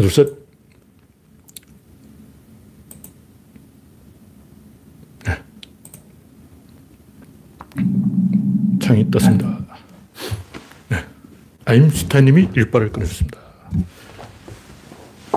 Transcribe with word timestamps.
둘, 0.00 0.10
셋. 0.10 0.28
네. 5.26 5.42
창이 8.80 9.10
떴습니다. 9.10 9.58
네. 10.88 11.04
아임슈타인님이 11.66 12.48
일발을 12.54 12.92
끊으셨습니다. 12.92 13.38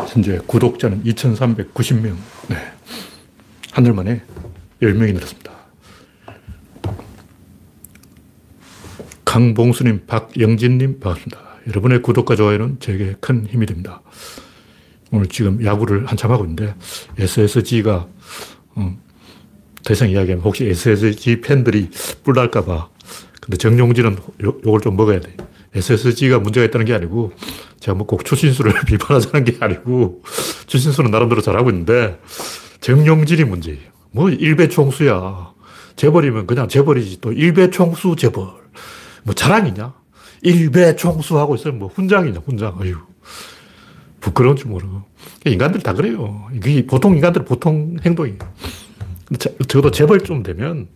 현재 0.08 0.40
구독자는 0.48 1.04
2,390명. 1.04 2.16
네. 2.50 2.56
한 3.72 3.84
달 3.84 3.94
만에 3.94 4.22
10명이 4.82 5.14
늘었습니다. 5.14 5.52
강봉수님, 9.26 10.06
박영진님, 10.06 11.00
반갑습니다. 11.00 11.42
여러분의 11.68 12.02
구독과 12.04 12.36
좋아요는 12.36 12.80
제게 12.80 13.16
큰 13.20 13.48
힘이 13.48 13.66
됩니다. 13.66 14.02
오늘 15.14 15.28
지금 15.28 15.64
야구를 15.64 16.08
한참 16.08 16.32
하고 16.32 16.44
있는데, 16.44 16.74
SSG가, 17.20 18.08
음, 18.78 18.98
더 19.84 19.94
이상 19.94 20.10
이야기하면 20.10 20.44
혹시 20.44 20.66
SSG 20.66 21.42
팬들이 21.42 21.90
뿔날까봐. 22.24 22.90
근데 23.40 23.58
정용진은 23.58 24.18
요, 24.44 24.58
요걸 24.66 24.82
좀 24.82 24.96
먹어야 24.98 25.20
돼. 25.20 25.36
SSG가 25.76 26.40
문제가 26.40 26.66
있다는 26.66 26.86
게 26.88 26.96
아니고, 26.96 27.32
제가 27.80 27.96
뭐 27.96 28.08
꼭 28.08 28.26
추신수를 28.26 28.74
비판하자는 28.88 29.46
게 29.46 29.58
아니고, 29.60 30.24
추신수는 30.66 31.12
나름대로 31.12 31.42
잘하고 31.42 31.70
있는데, 31.70 32.20
정용진이 32.82 33.44
문제예요. 33.44 33.82
뭐 34.12 34.30
일배 34.32 34.68
총수야. 34.70 35.54
재벌이면 35.96 36.48
그냥 36.48 36.68
재벌이지. 36.68 37.22
또 37.22 37.32
일배 37.32 37.70
총수 37.70 38.16
재벌. 38.18 38.48
뭐 39.24 39.36
자랑이냐? 39.36 39.94
일배 40.42 40.96
총수하고 40.96 41.54
있으면 41.56 41.78
뭐 41.78 41.88
훈장이냐, 41.94 42.40
훈장. 42.46 42.78
어휴. 42.80 42.96
부끄러운 44.24 44.56
줄 44.56 44.70
모르고. 44.70 45.04
인간들 45.46 45.82
다 45.82 45.94
그래요. 45.94 46.48
이게 46.54 46.86
보통 46.86 47.16
인간들 47.16 47.44
보통 47.44 47.98
행동이에요. 48.06 48.40
적어도 49.68 49.92
재벌 49.92 50.22
좀 50.22 50.44
되면 50.44 50.88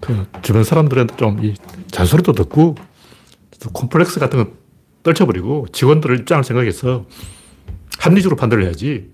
그 0.00 0.26
주변 0.40 0.64
사람들한테 0.64 1.16
좀 1.16 1.44
이 1.44 1.54
잔소리도 1.90 2.32
듣고 2.32 2.76
콤플렉스 3.72 4.18
같은 4.20 4.42
거 4.42 4.50
떨쳐버리고 5.02 5.66
직원들 5.72 6.18
입장을 6.20 6.42
생각해서 6.44 7.04
합리적으로 7.98 8.36
판단을 8.36 8.64
해야지. 8.64 9.10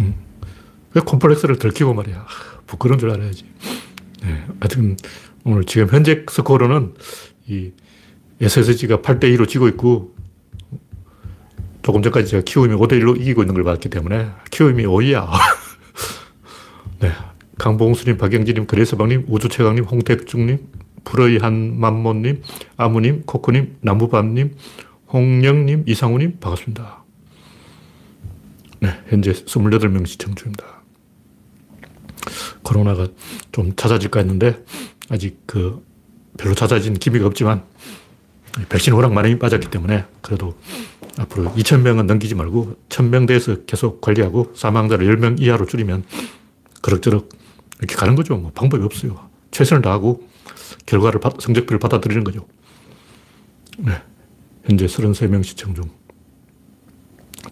음. 0.00 0.14
왜 0.94 1.00
콤플렉스를 1.02 1.58
들키고 1.58 1.94
말이야. 1.94 2.26
부끄러운 2.66 2.98
줄 2.98 3.10
알아야지. 3.10 3.44
네. 4.24 4.44
하여튼, 4.60 4.96
오늘 5.44 5.64
지금 5.64 5.88
현재 5.88 6.24
스코어로는 6.28 6.94
이 7.48 7.70
SSG가 8.40 8.98
8대2로 8.98 9.48
지고 9.48 9.68
있고, 9.68 10.14
조금 11.82 12.02
전까지 12.02 12.30
제가 12.30 12.42
키움이 12.44 12.74
5대1로 12.74 13.20
이기고 13.20 13.42
있는 13.42 13.54
걸 13.54 13.64
봤기 13.64 13.88
때문에, 13.88 14.30
키움이 14.50 14.84
5위야. 14.84 15.28
네. 17.00 17.12
강봉수님, 17.58 18.16
박영진님, 18.16 18.66
그래서방님, 18.66 19.26
우주최강님, 19.28 19.84
홍택중님, 19.84 20.58
불의 21.04 21.38
한 21.38 21.78
만모님, 21.78 22.42
아무님, 22.76 23.22
코코님, 23.24 23.76
나무밤님, 23.80 24.56
홍영님, 25.12 25.84
이상우님, 25.86 26.38
반갑습니다. 26.40 27.04
네, 28.80 28.88
현재 29.08 29.32
28명 29.32 30.06
시청 30.06 30.34
중입니다. 30.34 30.64
코로나가 32.62 33.06
좀 33.52 33.74
찾아질까 33.76 34.20
했는데 34.20 34.64
아직 35.08 35.40
그 35.46 35.84
별로 36.38 36.54
찾아진 36.54 36.94
기미가 36.94 37.26
없지만 37.26 37.64
백신 38.68 38.92
워낙 38.92 39.12
많이 39.12 39.38
빠졌기 39.38 39.70
때문에 39.70 40.04
그래도 40.20 40.54
앞으로 41.18 41.52
2,000명은 41.52 42.04
넘기지 42.04 42.34
말고 42.34 42.76
1,000명 42.88 43.26
대에서 43.26 43.64
계속 43.64 44.00
관리하고 44.00 44.52
사망자를 44.54 45.06
10명 45.06 45.40
이하로 45.40 45.66
줄이면 45.66 46.04
그럭저럭 46.82 47.28
이렇게 47.78 47.94
가는 47.96 48.14
거죠. 48.14 48.36
뭐 48.36 48.52
방법이 48.52 48.82
없어요. 48.84 49.28
최선을 49.50 49.82
다하고 49.82 50.26
결과를, 50.86 51.20
성적표를 51.38 51.78
받아들이는 51.78 52.24
거죠. 52.24 52.46
네. 53.78 53.92
현재 54.64 54.86
33명 54.86 55.42
시청 55.42 55.74
중. 55.74 55.90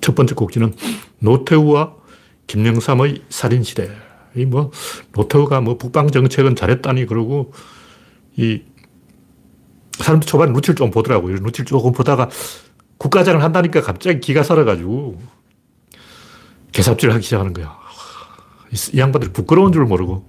첫 0.01 0.15
번째 0.15 0.35
곡지는 0.35 0.75
노태우와 1.19 1.95
김영삼의 2.47 3.23
살인시대. 3.29 3.91
이 4.37 4.45
뭐, 4.45 4.71
노태우가 5.13 5.61
뭐 5.61 5.77
북방 5.77 6.11
정책은 6.11 6.55
잘했다니 6.55 7.07
그러고, 7.07 7.53
이, 8.37 8.63
사람들 10.05 10.27
초반에 10.27 10.53
눈치를 10.53 10.75
좀 10.75 10.91
보더라고요. 10.91 11.37
눈치를 11.37 11.67
조금 11.67 11.93
보다가 11.93 12.29
국가장을 12.99 13.43
한다니까 13.43 13.81
갑자기 13.81 14.21
기가 14.21 14.43
살아가지고, 14.43 15.21
개삽질을 16.73 17.15
하기 17.15 17.25
시작하는 17.25 17.53
거야. 17.53 17.79
이, 18.73 18.97
이 18.97 18.99
양반들이 18.99 19.33
부끄러운 19.33 19.73
줄 19.73 19.85
모르고, 19.85 20.29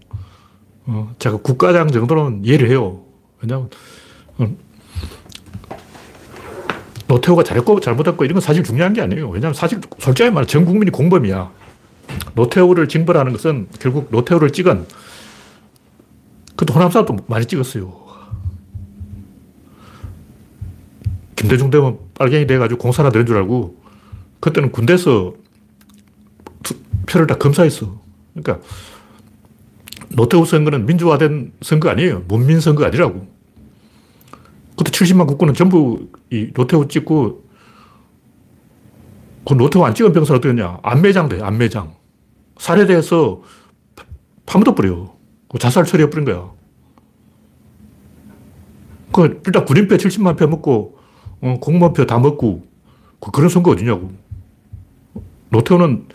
어, 0.86 1.16
제가 1.20 1.38
국가장 1.38 1.90
정도는 1.90 2.44
이해를 2.46 2.70
해요. 2.70 3.04
왜냐면, 3.42 3.70
어, 4.38 4.48
노태우가 7.08 7.44
잘했고 7.44 7.82
잘못했고 7.82 8.24
이런 8.24 8.36
건 8.36 8.42
사실 8.42 8.64
중요한 8.64 8.94
게 8.94 9.02
아니에요. 9.02 9.30
왜냐하면 9.30 9.53
사실 9.53 9.82
솔직히 10.00 10.30
말해 10.30 10.48
전 10.48 10.64
국민이 10.64 10.92
공범이야. 10.92 11.52
노태우를 12.36 12.88
징벌하는 12.88 13.34
것은 13.34 13.68
결국 13.80 14.08
노태우를 14.12 14.52
찍은 14.52 14.86
그것도 16.56 16.74
호남사도 16.74 17.18
많이 17.28 17.46
찍었어요. 17.46 18.10
김대중 21.41 21.72
되면 21.72 21.97
빨갱이 22.13 22.46
돼가지고 22.46 22.79
공산화 22.79 23.09
되는 23.09 23.25
줄 23.25 23.35
알고 23.38 23.75
그때는 24.40 24.72
군대에서 24.72 25.34
표를 27.07 27.25
다 27.25 27.35
검사했어. 27.35 28.00
그러니까 28.34 28.66
노태우 30.09 30.46
선거는 30.46 30.85
민주화된 30.85 31.53
선거 31.62 31.90
아니에요. 31.90 32.24
문민 32.28 32.59
선거 32.59 32.85
아니라고. 32.85 33.28
그때 34.78 34.91
70만 34.91 35.25
국군은 35.28 35.56
전부 35.56 36.09
이 36.29 36.52
노태우 36.53 36.88
찍고 36.88 37.44
그 39.47 39.53
노태우 39.56 39.84
안 39.84 39.96
찍은 39.96 40.13
병사는 40.13 40.38
어떻게 40.38 40.53
냐 40.53 40.78
안매장 40.84 41.28
돼, 41.28 41.41
안매장. 41.41 41.96
살해돼서 42.59 43.41
파묻어버려. 44.46 45.16
그 45.50 45.58
자살 45.58 45.85
처리해버린 45.85 46.25
거야. 46.25 46.52
그, 49.12 49.41
일단 49.46 49.66
군인표 49.66 49.96
70만 49.96 50.38
표 50.38 50.47
먹고, 50.47 51.00
어, 51.41 51.57
공무원표 51.59 52.06
다 52.06 52.19
먹고, 52.19 52.66
그, 53.19 53.31
그런 53.31 53.50
선거 53.50 53.72
어디냐고. 53.72 54.12
노태우는 55.50 56.07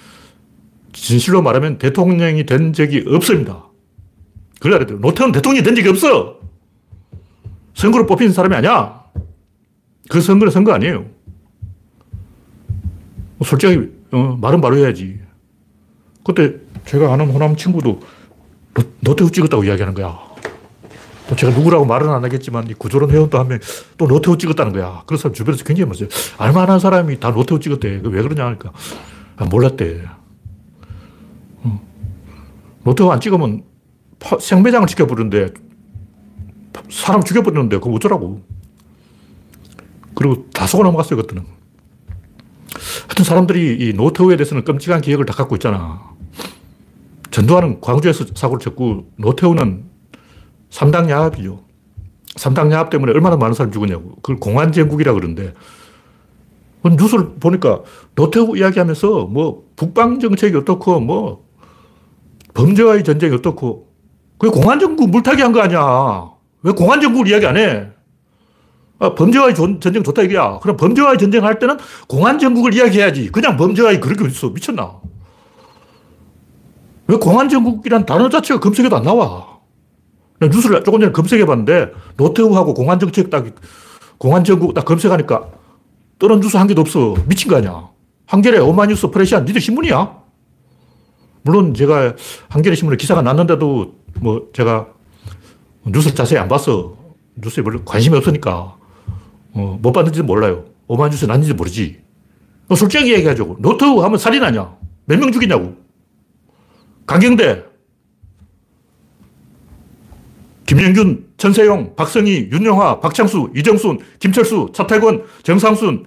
진실로 0.92 1.42
말하면 1.42 1.78
대통령이 1.78 2.47
된 2.47 2.72
적이 2.72 3.04
없습니다. 3.06 3.64
그래야 4.60 4.84
돼요. 4.84 4.98
노태우는 4.98 5.32
대통령이 5.32 5.62
된 5.62 5.75
적이 5.75 5.91
없어! 5.91 6.38
선거로 7.75 8.06
뽑힌 8.06 8.32
사람이 8.32 8.54
아니야! 8.54 9.04
그 10.09 10.20
선거는 10.20 10.50
선거 10.50 10.72
아니에요. 10.72 11.04
솔직히, 13.44 13.91
어, 14.12 14.38
말은 14.41 14.60
바로 14.60 14.78
해야지. 14.78 15.20
그때 16.25 16.54
제가 16.87 17.12
아는 17.12 17.31
호남 17.31 17.56
친구도 17.56 18.00
노, 18.75 18.82
노태우 19.00 19.31
찍었다고 19.31 19.64
이야기하는 19.64 19.94
거야. 19.94 20.19
또 21.28 21.34
제가 21.34 21.56
누구라고 21.56 21.84
말은 21.84 22.09
안 22.09 22.25
하겠지만 22.25 22.69
이 22.69 22.75
구조론 22.75 23.10
회원도 23.10 23.38
한명 23.38 23.59
또 23.98 24.06
노태우 24.06 24.38
찍었다는 24.38 24.72
거야. 24.72 25.03
그런 25.06 25.19
사람 25.19 25.34
주변에서 25.34 25.64
굉장히 25.64 25.87
많았어요. 25.87 26.09
알만한 26.38 26.78
사람이 26.78 27.19
다 27.20 27.32
노태우 27.32 27.59
찍었대. 27.59 28.00
왜 28.04 28.22
그러냐 28.22 28.47
하니까 28.47 28.72
아, 29.37 29.44
몰랐대. 29.44 30.03
어. 31.64 31.81
노태우 32.84 33.10
안 33.10 33.20
찍으면 33.20 33.64
생매장을 34.41 34.87
지켜버리는데 34.87 35.53
사람 36.91 37.22
죽여버리는데 37.22 37.78
그거 37.78 37.93
어쩌라고. 37.93 38.43
그리고 40.14 40.46
다 40.50 40.67
속아 40.67 40.82
넘어갔어요, 40.84 41.20
그때는. 41.20 41.44
하여튼 43.06 43.25
사람들이 43.25 43.76
이 43.81 43.93
노태우에 43.93 44.37
대해서는 44.37 44.64
끔찍한 44.64 45.00
기억을 45.00 45.26
다 45.26 45.34
갖고 45.34 45.56
있잖아. 45.56 46.14
전두환은 47.31 47.81
광주에서 47.81 48.25
사고를 48.34 48.61
쳤고 48.61 49.12
노태우는 49.17 49.84
삼당 50.76 51.08
야합이죠. 51.08 51.64
삼당 52.37 52.70
야합 52.70 52.90
때문에 52.90 53.11
얼마나 53.12 53.37
많은 53.37 53.55
사람이 53.55 53.73
죽었냐고. 53.73 54.17
그걸 54.17 54.37
공안정국이라 54.37 55.14
그러는데 55.14 55.55
뉴스를 56.84 57.37
보니까 57.40 57.81
노태우 58.14 58.58
이야기하면서 58.58 59.25
뭐 59.25 59.64
북방 59.75 60.20
정책이 60.20 60.55
어떻고 60.55 61.00
뭐 61.00 61.46
범죄와의 62.52 63.05
전쟁이 63.05 63.34
어떻고 63.34 63.88
그게 64.37 64.52
공안정국 64.52 65.08
물타기 65.08 65.40
한 65.40 65.52
거 65.55 65.62
아니야. 65.62 66.31
왜 66.62 66.73
공안정국을 66.73 67.26
이야기 67.28 67.46
안 67.46 67.56
해? 67.56 67.88
아, 68.99 69.14
범죄와의 69.14 69.55
전쟁 69.55 70.02
좋다 70.02 70.23
이거야. 70.23 70.58
그럼 70.61 70.76
범죄와의 70.76 71.17
전쟁할 71.17 71.58
때는 71.58 71.78
공안정국을 72.06 72.75
이야기해야지. 72.75 73.32
그냥 73.32 73.56
범죄와의 73.56 73.99
그렇게 74.00 74.26
어딨어. 74.26 74.50
미쳤나? 74.50 75.00
왜 77.06 77.17
공안정국이란 77.17 78.05
단어 78.05 78.28
자체가 78.28 78.61
검색에도 78.61 78.94
안 78.96 79.05
나와? 79.05 79.56
뉴스를 80.41 80.85
조금 80.85 81.00
전에 81.00 81.12
검색해 81.12 81.47
봤는데, 81.47 81.93
노태우하고 82.17 82.75
공안정책 82.75 83.31
딱, 83.31 83.47
공안정국 84.19 84.75
딱 84.75 84.85
검색하니까, 84.85 85.49
뜨는 86.19 86.40
뉴스 86.41 86.56
한 86.56 86.67
개도 86.67 86.81
없어. 86.81 87.15
미친 87.27 87.50
거 87.50 87.56
아니야. 87.56 87.88
한겨레, 88.27 88.59
오마이뉴스, 88.58 89.08
프레시안, 89.09 89.44
니들 89.44 89.61
신문이야? 89.61 90.27
물론 91.43 91.75
제가 91.75 92.15
한겨레 92.49 92.75
신문에 92.75 92.97
기사가 92.97 93.23
났는데도 93.23 93.94
뭐 94.21 94.49
제가 94.53 94.88
뉴스를 95.87 96.17
자세히 96.17 96.41
안 96.41 96.49
봤어. 96.49 96.97
뉴스에 97.37 97.62
별로 97.62 97.85
관심이 97.85 98.17
없으니까. 98.17 98.77
어, 99.53 99.79
못 99.81 99.93
봤는지도 99.93 100.25
몰라요. 100.25 100.65
오마이뉴스 100.88 101.25
났는지 101.27 101.55
모르지. 101.55 102.00
솔직하게 102.75 103.15
얘기하죠. 103.19 103.56
노트북 103.61 104.03
하면 104.03 104.19
살인하냐? 104.19 104.77
몇명 105.05 105.31
죽이냐고. 105.31 105.77
강경대, 107.06 107.62
김영균, 110.66 111.28
천세용, 111.36 111.94
박성희, 111.94 112.48
윤영화, 112.50 113.00
박창수, 113.00 113.50
이정순, 113.54 114.00
김철수, 114.18 114.70
차태권, 114.74 115.24
정상순, 115.44 116.06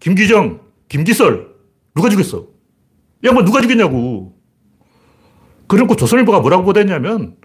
김기정, 0.00 0.60
김기설. 0.88 1.48
누가 1.94 2.08
죽였어? 2.08 2.46
야, 3.24 3.32
뭐 3.32 3.44
누가 3.44 3.60
죽였냐고. 3.60 4.34
그러고 5.66 5.94
조선일보가 5.96 6.40
뭐라고 6.40 6.64
보도했냐면 6.64 7.36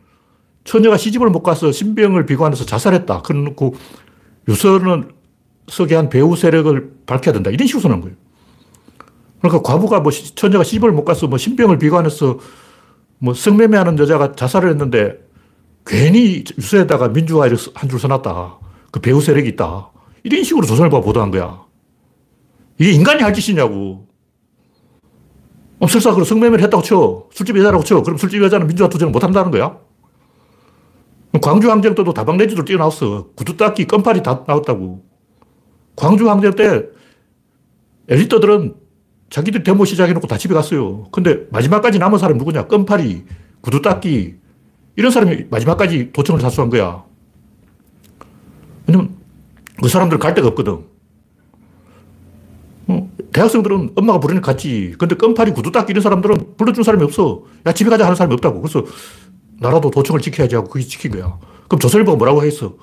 처녀가 0.64 0.96
시집을 0.96 1.30
못 1.30 1.44
가서 1.44 1.72
신병을 1.74 2.26
비관해서 2.26 2.66
자살했다. 2.66 3.22
그래놓고 3.24 3.76
유서는 4.48 5.12
서게 5.68 5.96
한 5.96 6.10
배우 6.10 6.36
세력을 6.36 6.94
밝혀야 7.06 7.34
된다. 7.34 7.50
이런 7.50 7.68
식으로 7.68 7.82
써놓은 7.82 8.02
거예요. 8.02 8.16
그러니까 9.42 9.62
과부가 9.62 10.00
뭐 10.00 10.12
처녀가 10.12 10.64
시집을 10.64 10.94
못 10.94 11.04
가서 11.04 11.28
뭐 11.28 11.38
신병을 11.38 11.78
비관해서 11.80 12.40
뭐 13.20 13.34
성매매하는 13.34 14.00
여자가 14.00 14.34
자살을 14.34 14.70
했는데 14.70 15.23
괜히 15.86 16.44
유서에다가 16.58 17.10
민주화를 17.10 17.58
한 17.74 17.90
줄 17.90 18.00
써놨다. 18.00 18.60
그 18.92 19.00
배우 19.00 19.22
세력이 19.22 19.50
있다. 19.50 19.92
이런 20.24 20.44
식으로 20.44 20.66
조선일보가 20.66 21.04
보도한 21.04 21.32
거야. 21.32 21.64
이게 22.80 22.92
인간이 22.92 23.22
할 23.22 23.34
짓이냐고. 23.34 24.08
어, 25.80 25.88
설사 25.88 26.14
그 26.16 26.24
성매매를 26.24 26.64
했다고 26.64 26.84
쳐. 26.84 27.28
술집 27.34 27.58
여자라고 27.58 27.84
쳐. 27.84 28.02
그럼 28.02 28.18
술집 28.18 28.42
여자는 28.42 28.68
민주화 28.68 28.88
투쟁을 28.88 29.12
못 29.12 29.24
한다는 29.24 29.52
거야? 29.52 29.78
광주 31.42 31.70
항쟁 31.72 31.96
때도 31.96 32.14
다방내지들 32.14 32.64
뛰어나왔어. 32.64 33.30
구두 33.36 33.58
닦기, 33.58 33.86
껌팔이 33.86 34.22
다 34.24 34.44
나왔다고. 34.48 35.04
광주 35.96 36.30
항쟁 36.30 36.52
때 36.56 36.84
엘리트들은 38.08 38.76
자기들 39.30 39.64
데모 39.64 39.84
시작해놓고 39.86 40.28
다 40.28 40.38
집에 40.38 40.54
갔어요. 40.54 41.08
근데 41.12 41.48
마지막까지 41.52 41.98
남은 41.98 42.20
사람이 42.20 42.38
누구냐? 42.38 42.68
껌팔이, 42.68 43.24
구두 43.62 43.82
닦기, 43.82 44.36
이런 44.96 45.12
사람이 45.12 45.46
마지막까지 45.50 46.12
도청을 46.14 46.42
사수한 46.42 46.70
거야. 46.70 47.04
왜냐면 48.88 49.16
그 49.82 49.90
사람들 49.90 50.20
갈 50.20 50.34
데가 50.34 50.50
없거든. 50.50 50.86
어? 52.88 53.10
대학생들은 53.32 53.94
엄마가 53.96 54.20
부르는 54.20 54.42
갔지. 54.42 54.94
근데 54.98 55.16
껌팔이 55.16 55.52
구두 55.54 55.72
닦기 55.72 55.92
이런 55.92 56.02
사람들은 56.02 56.56
불러준 56.58 56.84
사람이 56.84 57.04
없어. 57.04 57.44
야, 57.66 57.74
집에 57.74 57.90
가자 57.90 58.06
하는 58.06 58.16
사람이 58.16 58.34
없다고. 58.36 58.62
그래서 58.62 58.86
나라도 59.60 59.90
도청을 59.90 60.22
지켜야지 60.22 60.56
하고 60.56 60.70
그게 60.70 60.86
지킨 60.86 61.12
거야. 61.12 61.40
그럼 61.68 61.80
조선일보가 61.80 62.18
뭐라고 62.18 62.44
했어? 62.44 62.76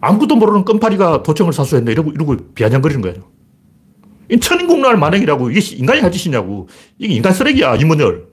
아무것도 0.00 0.36
모르는 0.36 0.64
껌파리가 0.64 1.22
도청을 1.22 1.52
사수했네. 1.52 1.90
이러고, 1.92 2.12
이러고 2.12 2.36
비아냥거리는 2.54 3.02
거야. 3.02 3.14
이 4.30 4.38
천인국날 4.38 4.96
만행이라고. 4.96 5.50
이게 5.50 5.76
인간이 5.76 6.00
할 6.00 6.12
짓이냐고. 6.12 6.68
이게 6.98 7.14
인간 7.14 7.32
쓰레기야, 7.32 7.76
이문열. 7.76 8.28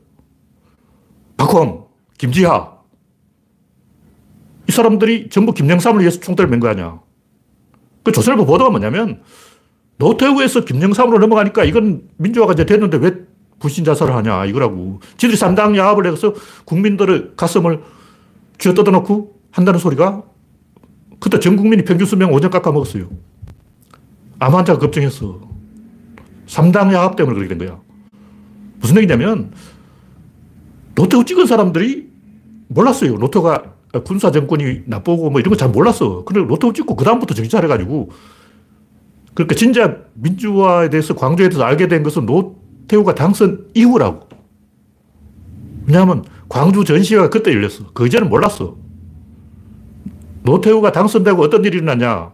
박홍, 1.38 1.83
김지하. 2.24 2.72
이 4.70 4.72
사람들이 4.72 5.28
전부 5.30 5.54
김영삼을 5.54 6.00
위해서 6.00 6.22
총대를 6.22 6.50
맨 6.50 6.62
거 6.62 6.70
아니야. 6.70 7.02
그 8.02 8.14
조선일보 8.14 8.46
보도가 8.46 8.70
뭐냐면 8.70 9.22
노태우에서 9.98 10.64
김영삼으로 10.64 11.20
넘어가니까 11.20 11.66
이건 11.66 12.08
민주화가 12.16 12.54
이제 12.54 12.66
됐는데 12.66 12.98
왜 12.98 13.12
불신 13.60 13.84
자살을 13.84 14.16
하냐 14.16 14.46
이거라고. 14.46 15.02
지들이 15.18 15.36
삼당 15.36 15.76
야합을 15.76 16.08
해서 16.08 16.34
국민들의 16.64 17.34
가슴을 17.36 17.84
쥐어 18.58 18.74
뜯어놓고 18.74 19.42
한다는 19.52 19.78
소리가 19.82 20.24
그때 21.20 21.40
전 21.40 21.58
국민이 21.58 21.84
평균 21.84 22.08
수명 22.08 22.32
5년 22.32 22.50
깎아먹었어요. 22.50 23.10
암 24.40 24.56
환자가 24.56 24.80
급증했어. 24.80 25.42
삼당 26.48 26.94
야합 26.94 27.18
때문에 27.18 27.36
그렇게 27.36 27.54
된 27.54 27.68
거야. 27.68 27.82
무슨 28.80 28.96
얘기냐면 28.96 29.52
노태우 30.96 31.26
찍은 31.26 31.48
사람들이 31.48 32.03
몰랐어요. 32.74 33.18
노태우가 33.18 33.64
군사 34.06 34.32
정권이 34.32 34.84
나쁘고 34.86 35.30
뭐 35.30 35.40
이런 35.40 35.52
거 35.52 35.56
잘 35.56 35.70
몰랐어. 35.70 36.24
근데 36.26 36.42
노태우 36.46 36.74
찍고 36.74 36.96
그다음부터 36.96 37.34
정신 37.34 37.50
차려가지고 37.50 38.10
그러니까 39.34 39.56
진짜 39.56 39.98
민주화에 40.14 40.90
대해서 40.90 41.16
광주에 41.16 41.50
대해서 41.50 41.64
알게 41.64 41.88
된 41.88 42.04
것은 42.04 42.26
노태우가 42.26 43.16
당선 43.16 43.68
이후라고. 43.74 44.28
왜냐하면 45.86 46.24
광주 46.50 46.84
전시회가 46.84 47.30
그때 47.30 47.52
열렸어. 47.52 47.86
그 47.94 48.06
이전은 48.08 48.30
몰랐어. 48.30 48.76
노태우가 50.44 50.92
당선되고 50.92 51.42
어떤 51.42 51.64
일이 51.66 51.78
일어나냐. 51.78 52.32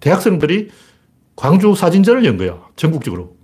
대학생들이 0.00 0.68
광주 1.34 1.74
사진전을 1.74 2.24
연 2.24 2.36
거야. 2.36 2.58
전국적으로. 2.76 3.36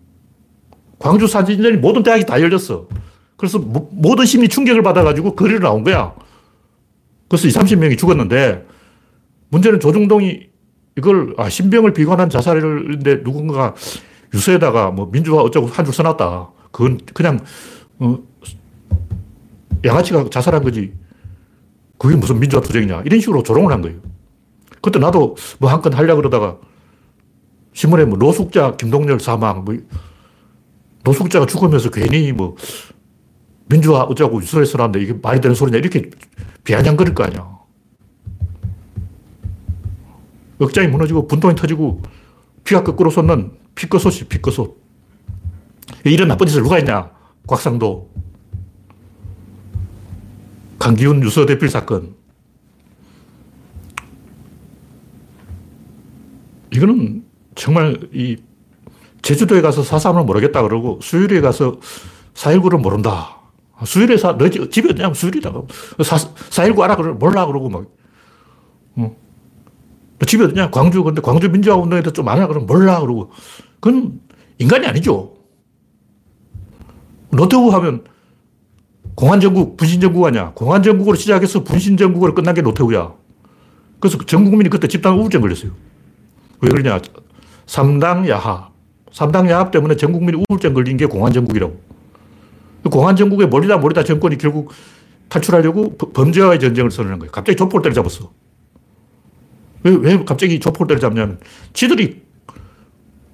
광주 0.99 1.27
사진전이 1.27 1.79
모든 1.79 2.03
대학이 2.03 2.25
다 2.27 2.41
열렸어. 2.41 2.87
그래서 3.37 3.59
모든 3.59 4.25
심리 4.25 4.49
충격을 4.49 4.83
받아가지고 4.83 5.35
거리로 5.35 5.59
나온 5.61 5.83
거야. 5.85 6.15
그래서 7.35 7.49
20, 7.49 7.61
30명이 7.79 7.99
죽었는데 7.99 8.65
문제는 9.49 9.81
조중동이 9.81 10.47
이걸 10.97 11.35
아, 11.37 11.49
신병을 11.49 11.93
비관한 11.93 12.31
자살인데 12.31 13.25
누군가 13.25 13.75
유서에다가 14.33 14.91
뭐 14.93 15.09
민주화 15.11 15.43
어쩌고 15.43 15.67
한 15.67 15.85
줄 15.85 15.93
써놨다. 15.95 16.51
그건 16.71 17.01
그냥 17.13 17.41
어, 17.99 18.19
양아치가 19.85 20.29
자살한 20.31 20.63
거지. 20.63 20.93
그게 21.99 22.17
무슨 22.17 22.39
민주화 22.39 22.61
투쟁이냐. 22.63 23.03
이런 23.05 23.21
식으로 23.21 23.43
조롱을 23.43 23.73
한 23.73 23.83
거예요. 23.83 23.99
그때 24.81 24.99
나도 24.99 25.37
뭐 25.59 25.71
한 25.71 25.83
건 25.83 25.93
하려고 25.95 26.19
그러다가 26.23 26.59
신문에 27.73 28.05
뭐 28.05 28.17
노숙자 28.19 28.77
김동열 28.77 29.19
사망, 29.19 29.65
뭐 29.65 29.75
노숙자가 31.05 31.47
죽으면서 31.47 31.91
괜히 31.91 32.33
뭐 32.33 32.57
민주화 33.67 34.03
어쩌고 34.03 34.43
유서에 34.43 34.65
써놨는데 34.65 35.03
이게 35.03 35.13
말이 35.21 35.41
되는 35.41 35.55
소리냐. 35.55 35.79
이렇게 35.79 36.11
비아냥거릴 36.65 37.15
거 37.15 37.25
아니야. 37.25 37.55
억장이 40.59 40.89
무너지고 40.89 41.27
분통이 41.27 41.55
터지고 41.55 42.03
피가 42.65 42.85
거꾸로 42.85 43.11
솟는 43.11 43.53
피꺼솥이 43.75 44.29
피꺼솥. 44.29 44.83
이런 46.05 46.29
나쁜 46.29 46.47
짓을 46.47 46.63
누가 46.63 46.77
했냐? 46.77 47.11
곽상도. 47.47 48.11
강기훈 50.79 51.23
유서 51.23 51.47
대필 51.47 51.69
사건. 51.69 52.15
이거는 56.73 57.25
정말 57.55 58.09
이 58.13 58.37
제주도에 59.23 59.63
가서 59.63 59.83
사삼을 59.83 60.25
모르겠다 60.25 60.63
그러고 60.63 60.99
수유리에 61.01 61.41
가서 61.41 61.79
4.19를 62.35 62.81
모른다. 62.81 63.44
수유리에 63.83 64.17
사, 64.17 64.37
너 64.37 64.49
집에 64.49 64.91
어디냐면 64.91 65.15
수유리다. 65.15 65.51
4.19 65.51 66.81
알아? 66.81 66.97
그러 66.97 67.15
몰라. 67.15 67.47
그러고 67.47 67.69
막. 67.69 67.85
어. 68.97 69.17
집에 70.27 70.45
어디냐? 70.45 70.71
광주. 70.71 71.03
근데 71.03 71.21
광주 71.21 71.51
민주화 71.51 71.77
운동에 71.77 72.03
대해서 72.03 72.13
좀 72.13 72.29
알아? 72.29 72.47
그러면 72.47 72.67
몰라. 72.67 73.01
그러고. 73.01 73.31
그건 73.81 74.21
인간이 74.59 74.87
아니죠. 74.87 75.35
노태우 77.31 77.69
하면 77.71 78.05
공안정국, 79.17 79.77
분신정국 79.77 80.25
아니야. 80.25 80.53
공안정국으로 80.55 81.17
시작해서 81.17 81.65
분신정국으로 81.65 82.35
끝난 82.35 82.55
게 82.55 82.63
노태우야. 82.63 83.13
그래서 83.99 84.19
전 84.27 84.45
국민이 84.45 84.71
그때 84.71 84.87
집단 84.87 85.15
우울증 85.15 85.41
걸렸어요. 85.41 85.73
왜 86.61 86.69
그러냐. 86.69 87.01
삼당 87.67 88.29
야합. 88.29 88.73
삼당 89.13 89.49
야합 89.51 89.71
때문에 89.71 89.97
전 89.97 90.13
국민이 90.13 90.43
우울증 90.49 90.75
걸린 90.75 90.97
게 90.97 91.07
공안정국이라고. 91.07 91.94
공안정국에 92.91 93.47
몰리다 93.47 93.79
몰리다 93.79 94.05
정권이 94.05 94.39
결국 94.39 94.73
탈출하려고 95.29 95.97
범죄와의 95.97 96.61
전쟁을 96.61 96.91
선언한 96.91 97.19
거예요. 97.19 97.33
갑자기 97.33 97.57
족보를 97.57 97.83
때려잡았어. 97.83 98.33
왜, 99.85 99.93
왜 99.93 100.25
갑자기 100.25 100.61
족보를 100.61 100.89
때려잡냐면 100.89 101.39
지들이 101.73 102.23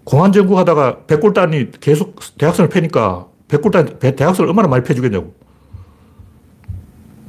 공안정국 0.04 0.58
하다가 0.58 1.04
백골단이 1.06 1.72
계속 1.80 2.16
대학생을 2.38 2.68
패니까 2.68 3.26
백골단, 3.48 3.98
대학생을 3.98 4.48
얼마나 4.48 4.68
많이 4.68 4.82
패주겠냐고. 4.84 5.34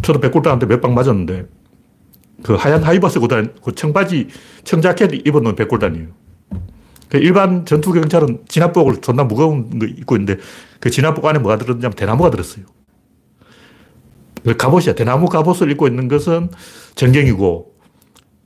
저도 0.02 0.20
백골단한테 0.20 0.66
몇 0.68 0.82
방 0.82 0.94
맞았는데 0.94 1.46
그 2.44 2.56
하얀 2.56 2.82
하이버스 2.84 3.20
고단, 3.20 3.54
그 3.64 3.74
청바지, 3.76 4.30
청자켓 4.64 5.28
입은 5.28 5.56
백골단이에요. 5.56 6.08
그 7.12 7.18
일반 7.18 7.66
전투 7.66 7.92
경찰은 7.92 8.46
진압복을 8.48 9.02
존나 9.02 9.26
무거운 9.26 9.80
거 9.80 9.86
입고 9.86 10.16
있는데 10.16 10.42
그 10.80 10.90
진압복 10.90 11.26
안에 11.26 11.40
뭐가 11.40 11.58
들었냐면 11.58 11.92
대나무가 11.92 12.32
들었어요. 12.32 12.64
그 14.46 14.56
갑옷이야. 14.56 14.96
대나무 14.96 15.28
갑옷을 15.28 15.70
입고 15.72 15.88
있는 15.88 16.08
것은 16.08 16.50
전경이고 16.96 17.76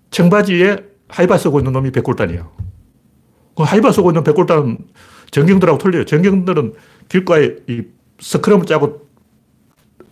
청바지에 0.09 0.77
하이바 1.09 1.37
쓰고 1.37 1.59
있는 1.59 1.73
놈이 1.73 1.91
백골단이야. 1.91 2.49
그 3.55 3.63
하이바 3.63 3.91
쓰고 3.91 4.09
있는 4.09 4.23
백골단 4.23 4.79
전경들하고 5.29 5.77
틀려요. 5.77 6.05
전경들은 6.05 6.73
길가에 7.07 7.57
이 7.67 7.83
스크럼을 8.19 8.65
짜고 8.65 9.07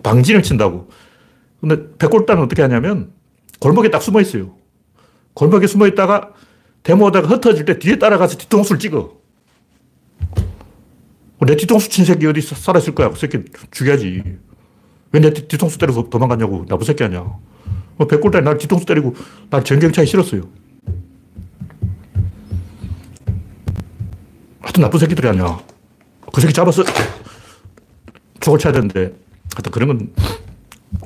방진을 0.03 0.43
친다고. 0.43 0.89
근데 1.60 1.88
백골단은 1.98 2.43
어떻게 2.43 2.62
하냐면 2.62 3.13
골목에 3.60 3.89
딱 3.89 4.03
숨어 4.03 4.22
있어요. 4.22 4.53
골목에 5.33 5.65
숨어 5.65 5.88
있다가 5.88 6.33
데모하다가 6.84 7.28
흩어질 7.28 7.66
때 7.66 7.80
뒤에 7.80 7.98
따라가서 7.98 8.38
뒤통수를 8.38 8.80
찍어. 8.80 9.22
내 11.46 11.56
뒤통수 11.58 11.90
친 11.90 12.06
새끼 12.06 12.25
어디 12.25 12.42
살아있을 12.42 12.96
거야. 12.96 13.10
그 13.10 13.18
새끼 13.20 13.40
죽여야지. 13.72 14.24
왜 15.12 15.20
내 15.20 15.32
뒤통수 15.34 15.78
때려서 15.78 16.10
도망갔냐고. 16.10 16.66
나쁜 16.68 16.86
새끼 16.86 17.04
아니야. 17.04 17.38
뭐 17.98 18.08
백골단이 18.08 18.44
날 18.46 18.58
뒤통수 18.58 18.86
때리고 18.86 19.13
날 19.50 19.63
전경차에 19.63 20.06
실었어요. 20.06 20.42
하여튼 24.62 24.82
나쁜 24.82 25.00
새끼들이 25.00 25.28
아니야. 25.28 25.60
그 26.32 26.42
새끼 26.42 26.54
잡아서 26.54 26.84
죽을 28.40 28.58
쳐야 28.58 28.74
되는데 28.74 29.13
하여튼 29.54 29.72
그런 29.72 29.88
건 29.90 30.13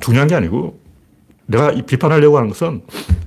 중요한 0.00 0.28
게 0.28 0.34
아니고 0.34 0.80
내가 1.46 1.72
비판하려고 1.84 2.38
하는 2.38 2.48
것은 2.48 2.82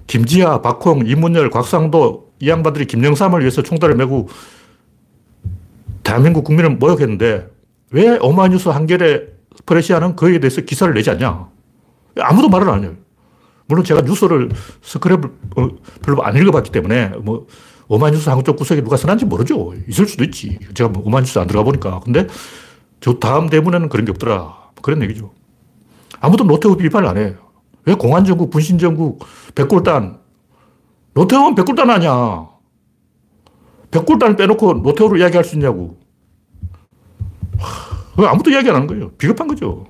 김지하, 0.08 0.62
박홍, 0.62 1.05
이문열, 1.08 1.50
곽상도 1.50 2.30
이 2.41 2.50
양반들이 2.50 2.86
김영삼을 2.86 3.41
위해서 3.41 3.62
총대를 3.62 3.95
메고 3.95 4.27
대한민국 6.03 6.43
국민을 6.43 6.71
모욕했는데 6.71 7.48
왜 7.91 8.17
오마이뉴스 8.17 8.69
한겨레 8.69 9.27
프레시안은 9.65 10.15
그에 10.15 10.39
대해서 10.39 10.62
기사를 10.62 10.91
내지 10.93 11.12
않냐? 11.12 11.48
아무도 12.19 12.50
말을 12.50 12.69
안 12.69 12.83
해요. 12.83 12.93
물론 13.67 13.86
제가 13.86 14.01
뉴스를 14.01 14.50
스크랩을 14.83 15.31
어, 15.57 15.69
별로 16.03 16.24
안 16.24 16.36
읽어봤기 16.36 16.71
때문에 16.71 17.10
뭐 17.21 17.48
오마이뉴스 17.88 18.29
한쪽 18.29 18.55
구석에 18.55 18.81
누가 18.81 18.98
써놨는지 18.98 19.25
모르죠. 19.25 19.74
있을 19.88 20.07
수도 20.07 20.24
있지. 20.24 20.57
제가 20.74 20.89
뭐 20.89 21.03
오마이뉴스 21.05 21.38
안 21.39 21.48
들어가 21.48 21.63
보니까. 21.63 22.00
근데 22.00 22.27
저 23.01 23.13
다음 23.19 23.50
대문에는 23.50 23.89
그런 23.89 24.05
게 24.05 24.12
없더라. 24.12 24.71
그런 24.81 25.01
얘기죠. 25.03 25.31
아무도 26.19 26.43
노태우 26.43 26.75
비판을 26.75 27.07
안 27.07 27.17
해. 27.17 27.36
왜 27.86 27.93
공안정국, 27.93 28.50
분신정국, 28.50 29.25
백골단. 29.55 30.20
노태우는 31.13 31.56
백골단 31.56 31.89
아니야. 31.89 32.48
백골단을 33.91 34.36
빼놓고 34.36 34.74
노태우를 34.75 35.20
이야기할 35.20 35.44
수 35.44 35.56
있냐고. 35.56 35.98
하, 37.58 38.30
아무도 38.30 38.50
이야기 38.50 38.70
안 38.70 38.75
하는 38.75 38.88
거예요. 38.88 39.12
비겁한 39.12 39.48
거죠. 39.48 39.86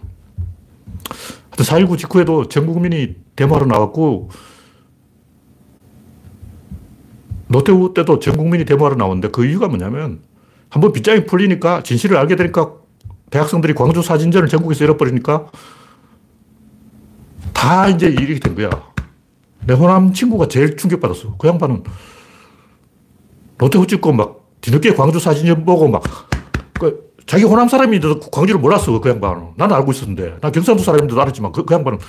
4.19 1.52 1.98
직후에도 1.98 2.48
전 2.48 2.66
국민이 2.66 3.16
데모하러 3.36 3.68
나왔고, 3.68 4.30
노태우 7.48 7.94
때도 7.94 8.20
전 8.20 8.38
국민이 8.38 8.66
데모하러 8.66 8.96
나왔는데 8.96 9.28
그 9.28 9.46
이유가 9.46 9.68
뭐냐면 9.68 10.22
한번 10.70 10.94
빗장이 10.94 11.26
풀리니까 11.26 11.84
진실을 11.84 12.16
알게 12.16 12.38
되니까 12.38 12.72
대학생들이 13.30 13.74
광주 13.74 14.02
사진전을 14.02 14.48
전국에서 14.48 14.86
열어버리니까 14.86 15.52
다 17.54 17.90
이제 17.90 18.08
이렇게 18.08 18.40
된 18.40 18.56
거야. 18.56 18.70
내 19.66 19.74
호남 19.74 20.14
친구가 20.14 20.48
제일 20.48 20.76
충격받았어. 20.76 21.36
그 21.38 21.48
양반은 21.48 21.84
노태우 23.58 23.86
찍고 23.86 24.14
막 24.14 24.46
뒤늦게 24.62 24.94
광주 24.94 25.20
사진전 25.20 25.66
보고 25.66 25.88
막 25.88 26.04
그 26.82 27.14
자기 27.28 27.44
호남 27.44 27.68
사람인데도 27.68 28.20
광주를 28.32 28.60
몰랐어. 28.60 29.00
그 29.00 29.08
양반은. 29.08 29.52
나는 29.56 29.76
알고 29.76 29.92
있었는데. 29.92 30.38
나 30.42 30.50
경상도 30.50 30.82
사람인데도 30.82 31.22
알았지만 31.22 31.52
그, 31.52 31.64
그 31.64 31.76
양반은 31.76 32.00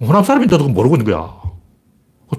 호남 0.00 0.24
사람인데도 0.24 0.66
모르고 0.70 0.96
있는 0.96 1.12
거야. 1.12 1.30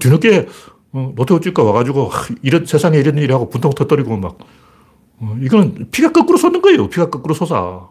뒤늦게 0.00 0.48
어, 0.92 1.12
노태우 1.14 1.40
찍고 1.40 1.64
와가지고 1.64 2.10
이런 2.42 2.66
세상에 2.66 2.98
이런 2.98 3.16
일이 3.18 3.32
하고 3.32 3.48
분통 3.48 3.70
터뜨리고 3.72 4.16
막 4.16 4.36
어, 5.20 5.36
이건 5.40 5.86
피가 5.92 6.10
거꾸로 6.10 6.36
솟는 6.36 6.60
거예요. 6.60 6.88
피가 6.88 7.08
거꾸로 7.08 7.34
솟아. 7.34 7.88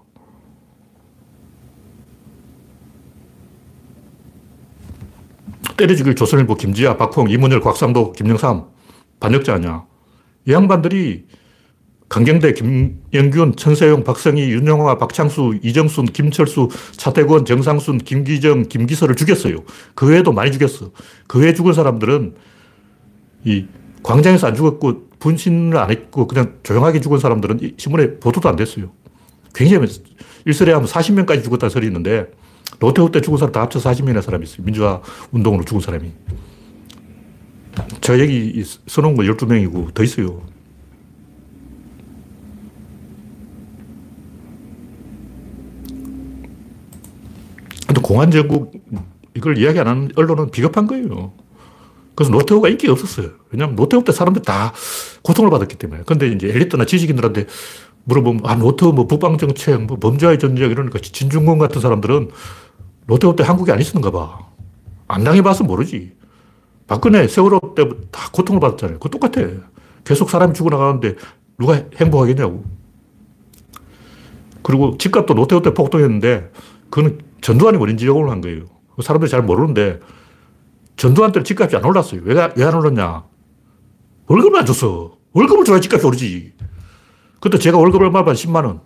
때려 5.77 5.93
죽일 5.95 6.15
조선일보 6.15 6.55
김지아, 6.55 6.97
박홍, 6.97 7.29
이문열, 7.29 7.59
곽상도, 7.59 8.13
김영삼 8.13 8.65
반역자 9.19 9.55
아니야. 9.55 9.85
이 10.47 10.51
양반들이 10.51 11.25
강경대, 12.07 12.53
김영균, 12.53 13.55
천세용, 13.55 14.03
박성희, 14.03 14.51
윤영화, 14.51 14.97
박창수, 14.97 15.59
이정순, 15.63 16.05
김철수, 16.05 16.69
차태권, 16.95 17.45
정상순, 17.45 17.97
김기정, 17.97 18.69
김기서를 18.69 19.15
죽였어요. 19.15 19.57
그 19.95 20.07
외에도 20.07 20.31
많이 20.31 20.51
죽였어. 20.51 20.91
그 21.27 21.39
외에 21.39 21.53
죽은 21.53 21.73
사람들은 21.73 22.35
이 23.43 23.65
광장에서 24.03 24.47
안 24.47 24.55
죽었고 24.55 25.09
분신을 25.19 25.77
안 25.77 25.89
했고 25.89 26.27
그냥 26.27 26.53
조용하게 26.61 27.01
죽은 27.01 27.19
사람들은 27.19 27.73
신문에 27.77 28.19
보도도 28.19 28.47
안 28.47 28.55
됐어요. 28.55 28.91
굉장히 29.55 29.87
일설에 30.45 30.73
하면 30.73 30.87
40명까지 30.87 31.43
죽었다는 31.43 31.69
설이 31.71 31.87
있는데 31.87 32.27
노태우 32.79 33.11
때 33.11 33.21
죽은 33.21 33.37
사람 33.37 33.51
다 33.51 33.61
합쳐 33.61 33.79
40명의 33.79 34.21
사람이 34.21 34.43
있어요. 34.43 34.63
민주화 34.65 35.01
운동으로 35.31 35.63
죽은 35.63 35.81
사람이. 35.81 36.11
저 38.01 38.19
여기 38.19 38.63
써놓은 38.87 39.15
거 39.15 39.23
12명이고 39.23 39.93
더 39.93 40.03
있어요. 40.03 40.41
근데 47.87 48.01
공안정국 48.01 48.73
이걸 49.35 49.57
이야기 49.57 49.79
안 49.79 49.87
하는 49.87 50.11
언론은 50.15 50.51
비겁한 50.51 50.87
거예요. 50.87 51.33
그래서 52.15 52.31
노태우가 52.31 52.69
인기가 52.69 52.93
없었어요. 52.93 53.31
왜냐하면 53.51 53.75
노태우 53.75 54.03
때 54.03 54.11
사람들 54.13 54.41
다 54.41 54.73
고통을 55.21 55.51
받았기 55.51 55.75
때문에. 55.75 56.03
근데 56.05 56.27
이제 56.27 56.47
엘리트나 56.47 56.85
지식인들한테 56.85 57.45
물어보면, 58.05 58.41
아, 58.45 58.55
노태우 58.55 58.93
뭐 58.93 59.07
북방정책, 59.07 59.83
뭐 59.83 59.97
범죄와의 59.97 60.39
전쟁 60.39 60.69
이러니까 60.71 60.99
진중권 60.99 61.57
같은 61.57 61.81
사람들은 61.81 62.29
노태우 63.07 63.35
때 63.35 63.43
한국에 63.43 63.71
안 63.71 63.79
있었는가 63.81 64.11
봐. 64.11 64.39
안 65.07 65.23
당해봐서 65.23 65.63
모르지. 65.63 66.13
박근혜 66.87 67.27
세월호 67.27 67.73
때 67.75 67.83
다 68.11 68.29
고통을 68.31 68.59
받았잖아요. 68.59 68.99
그거 68.99 69.09
똑같아. 69.09 69.41
계속 70.03 70.29
사람이 70.29 70.53
죽어나가는데 70.53 71.15
누가 71.57 71.81
행복하겠냐고. 71.97 72.63
그리고 74.61 74.97
집값도 74.97 75.33
노태우 75.33 75.61
때 75.61 75.73
폭등했는데 75.73 76.51
그거는 76.89 77.19
전두환이 77.41 77.77
원인 77.77 77.97
지 77.97 78.05
적을 78.05 78.29
한 78.29 78.41
거예요. 78.41 78.65
사람들이 79.01 79.29
잘 79.29 79.41
모르는데 79.43 79.99
전두환 80.95 81.31
때는 81.31 81.43
집값이 81.43 81.75
안 81.75 81.85
올랐어요. 81.85 82.21
왜, 82.23 82.35
왜 82.55 82.63
안 82.63 82.73
올랐냐? 82.75 83.23
월급을 84.27 84.59
안 84.59 84.65
줬어. 84.65 85.17
월급을 85.33 85.65
줘야 85.65 85.79
집값이 85.79 86.05
오르지. 86.05 86.53
그때 87.39 87.57
제가 87.57 87.77
월급을 87.77 88.07
얼마 88.07 88.23
받, 88.23 88.33
10만 88.33 88.65
원. 88.65 88.81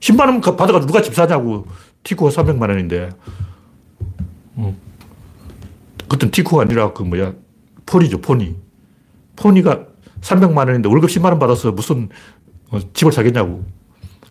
10만 0.00 0.20
원 0.20 0.40
받아가지고 0.40 0.86
누가 0.86 1.02
집 1.02 1.14
사냐고. 1.14 1.66
티코가 2.02 2.30
300만 2.30 2.68
원인데. 2.68 3.10
어. 4.56 4.76
그땐 6.08 6.30
티코가 6.30 6.62
아니라 6.62 6.92
그 6.92 7.02
뭐야. 7.02 7.34
포니죠, 7.86 8.20
포니. 8.20 8.56
포니가 9.36 9.86
300만 10.20 10.56
원인데 10.56 10.88
월급 10.88 11.10
10만 11.10 11.24
원 11.26 11.38
받아서 11.38 11.72
무슨 11.72 12.08
어, 12.70 12.78
집을 12.92 13.12
사겠냐고. 13.12 13.64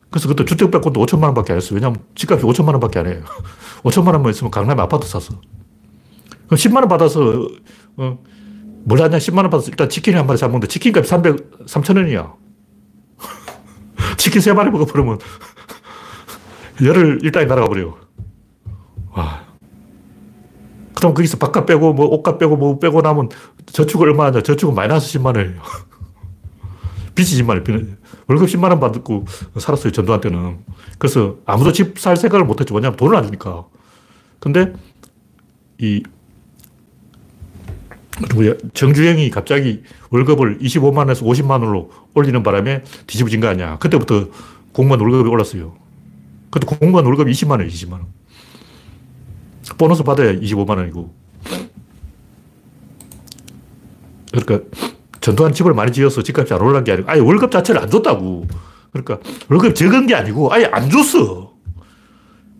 그래서 0.09 0.27
그때 0.27 0.43
주택복권도 0.43 1.05
5천만 1.05 1.23
원 1.25 1.33
밖에 1.33 1.53
안 1.53 1.57
했어. 1.57 1.75
왜냐면 1.75 1.97
집값이 2.15 2.43
5천만 2.43 2.69
원 2.69 2.79
밖에 2.79 2.99
안 2.99 3.07
해요. 3.07 3.21
5천만 3.83 4.13
원만 4.13 4.31
있으면 4.31 4.49
강남에 4.51 4.81
아파트 4.81 5.07
샀어. 5.07 5.33
그럼 6.47 6.57
10만 6.57 6.77
원 6.77 6.87
받아서, 6.87 7.47
어, 7.97 8.17
뭘 8.85 9.01
하냐? 9.01 9.17
10만 9.17 9.37
원 9.37 9.49
받아서 9.51 9.69
일단 9.69 9.87
치킨 9.87 10.17
한 10.17 10.25
마리 10.25 10.37
사 10.37 10.47
먹는데 10.47 10.67
치킨 10.67 10.95
값이 10.95 11.07
300, 11.09 11.65
3천 11.65 11.97
원이야. 11.97 12.33
치킨 14.19 14.41
세 14.41 14.53
마리 14.53 14.69
먹어버리면 14.69 15.19
열을 16.83 17.19
일단이 17.23 17.47
날아가 17.47 17.67
버려요. 17.67 17.97
와. 19.11 19.41
그럼 20.95 21.13
거기서 21.13 21.37
밥값 21.37 21.65
빼고, 21.65 21.93
뭐, 21.93 22.07
옷값 22.07 22.37
빼고, 22.39 22.57
뭐, 22.57 22.77
빼고 22.77 23.01
나면 23.01 23.29
저축 23.67 24.01
얼마 24.01 24.25
하냐? 24.25 24.41
저축은 24.41 24.75
마이너스 24.75 25.17
10만 25.17 25.37
원이에요. 25.37 25.61
빚이 27.15 27.41
10만 27.41 27.49
원. 27.69 27.97
월급 28.27 28.47
10만 28.47 28.69
원 28.69 28.79
받고 28.79 29.25
살았어요, 29.57 29.91
전두환 29.91 30.19
때는. 30.21 30.59
그래서 30.97 31.37
아무도 31.45 31.71
집 31.71 31.97
살 31.97 32.17
생각을 32.17 32.45
못 32.45 32.59
했죠. 32.59 32.75
왜냐면 32.75 32.97
돈을 32.97 33.15
안 33.15 33.23
주니까. 33.25 33.65
근데 34.39 34.73
이 35.79 36.03
정주행이 38.73 39.29
갑자기 39.29 39.83
월급을 40.09 40.59
25만원에서 40.59 41.23
50만원으로 41.23 41.89
올리는 42.13 42.41
바람에 42.43 42.83
뒤집어진 43.07 43.39
거 43.39 43.47
아니야. 43.47 43.77
그때부터 43.77 44.27
공무원 44.71 44.99
월급이 44.99 45.29
올랐어요. 45.29 45.75
그때 46.49 46.65
공무원 46.65 47.05
월급이 47.05 47.31
20만원, 47.31 47.69
20만원. 47.69 48.05
보너스 49.77 50.03
받아야 50.03 50.33
25만원이고. 50.33 51.09
그러니까 54.31 54.59
전두환 55.21 55.53
집을 55.53 55.73
많이 55.73 55.91
지어서 55.91 56.23
집값이 56.23 56.53
안 56.53 56.61
올라간 56.61 56.83
게 56.83 56.91
아니고 56.93 57.09
아예 57.09 57.19
월급 57.19 57.51
자체를 57.51 57.81
안 57.81 57.89
줬다고. 57.89 58.47
그러니까 58.91 59.19
월급 59.49 59.75
적은 59.75 60.07
게 60.07 60.15
아니고 60.15 60.51
아예 60.53 60.65
안 60.71 60.89
줬어. 60.89 61.53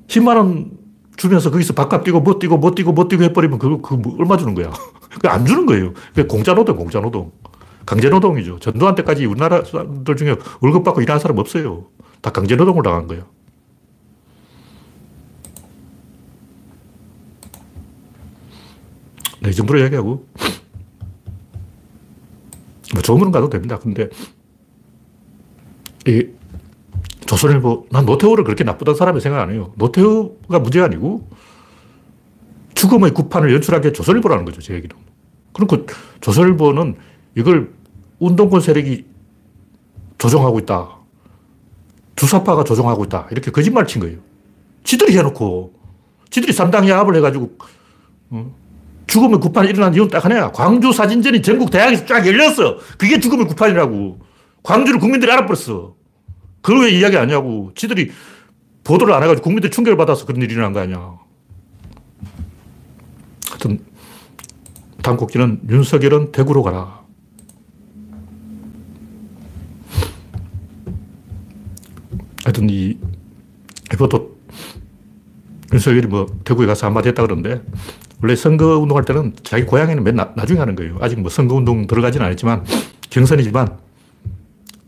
10만원 0.07 0.71
주면서 1.15 1.51
거기서 1.51 1.73
밥값 1.73 2.03
뛰고 2.03 2.21
뭐 2.21 2.39
뛰고 2.39 2.57
뭐 2.57 2.73
뛰고 2.73 2.93
뭐 2.93 3.07
뛰고 3.07 3.23
해버리면 3.23 3.59
그거, 3.59 3.77
그거 3.77 3.97
뭐 3.97 4.15
얼마 4.17 4.37
주는 4.37 4.53
거야. 4.53 4.71
안 5.25 5.45
주는 5.45 5.65
거예요. 5.65 5.93
공짜 6.27 6.53
노동, 6.53 6.75
공짜 6.75 6.99
노동. 6.99 7.31
강제 7.85 8.09
노동이죠. 8.09 8.59
전두환 8.59 8.93
때까지 8.95 9.25
우리나라 9.25 9.63
사람들 9.63 10.15
중에 10.15 10.35
월급 10.61 10.83
받고 10.83 11.01
일하는 11.01 11.19
사람 11.19 11.37
없어요. 11.39 11.87
다 12.21 12.31
강제 12.31 12.55
노동을 12.55 12.83
당한 12.83 13.07
거예요. 13.07 13.25
네, 19.41 19.49
이 19.49 19.53
정도로 19.53 19.81
얘기하고. 19.81 20.27
뭐 22.93 23.01
좋은 23.01 23.19
건 23.19 23.31
가도 23.31 23.49
됩니다. 23.49 23.79
근데, 23.79 24.09
이 26.07 26.27
조선일보, 27.25 27.87
난 27.91 28.05
노태우를 28.05 28.43
그렇게 28.43 28.63
나쁘다는 28.63 28.97
사람이 28.97 29.21
생각 29.21 29.41
안 29.41 29.51
해요. 29.51 29.73
노태우가 29.77 30.59
문제가 30.59 30.85
아니고 30.85 31.27
죽음의 32.79 33.13
구판을 33.13 33.51
연출한 33.53 33.81
게 33.81 33.91
조선일보라는 33.91 34.45
거죠, 34.45 34.61
제 34.61 34.73
얘기는. 34.73 34.95
그러니까 35.51 35.93
조선일보는 36.21 36.95
이걸 37.35 37.73
운동권 38.19 38.61
세력이 38.61 39.05
조종하고 40.17 40.59
있다. 40.59 40.87
주사파가 42.15 42.63
조종하고 42.63 43.03
있다. 43.03 43.27
이렇게 43.31 43.51
거짓말 43.51 43.85
친 43.85 43.99
거예요. 43.99 44.19
지들이 44.85 45.17
해놓고, 45.17 45.73
지들이 46.29 46.53
삼당 46.53 46.87
야합을 46.87 47.17
해가지고, 47.17 47.57
어? 48.29 48.55
죽음의 49.07 49.41
구판이 49.41 49.69
일어난 49.69 49.93
이유는 49.93 50.09
딱 50.09 50.23
하나야. 50.23 50.53
광주 50.53 50.93
사진전이 50.93 51.41
전국 51.41 51.71
대학에서 51.71 52.05
쫙 52.05 52.25
열렸어. 52.25 52.77
그게 52.97 53.19
죽음의 53.19 53.47
구판이라고. 53.47 54.19
광주를 54.63 55.01
국민들이 55.01 55.29
알아버렸어. 55.33 55.95
그걸 56.61 56.85
왜 56.85 56.91
이야기 56.91 57.17
안 57.17 57.23
하냐고. 57.23 57.73
지들이 57.75 58.11
보도를 58.85 59.13
안 59.13 59.23
해가지고 59.23 59.43
국민들이 59.43 59.69
충격을 59.69 59.97
받아서 59.97 60.25
그런 60.25 60.41
일이 60.41 60.53
일어난 60.53 60.71
거 60.71 60.79
아니야. 60.79 61.17
하여튼, 63.49 63.79
다음 65.01 65.17
곡지는 65.17 65.61
윤석열은 65.69 66.31
대구로 66.31 66.63
가라. 66.63 66.99
하여튼 72.43 72.69
이 72.69 72.97
리포터 73.91 74.27
윤석열이 75.71 76.07
뭐 76.07 76.25
대구에 76.43 76.65
가서 76.65 76.87
한마디 76.87 77.09
했다 77.09 77.21
그러는데 77.21 77.61
원래 78.21 78.35
선거 78.35 78.77
운동할 78.79 79.05
때는 79.05 79.33
자기 79.43 79.63
고향에는 79.63 80.03
맨 80.03 80.15
나, 80.15 80.33
나중에 80.35 80.59
하는 80.59 80.75
거예요. 80.75 80.97
아직 80.99 81.19
뭐 81.19 81.29
선거 81.29 81.55
운동 81.55 81.87
들어가지는 81.87 82.25
않았지만 82.25 82.65
경선이지만 83.09 83.77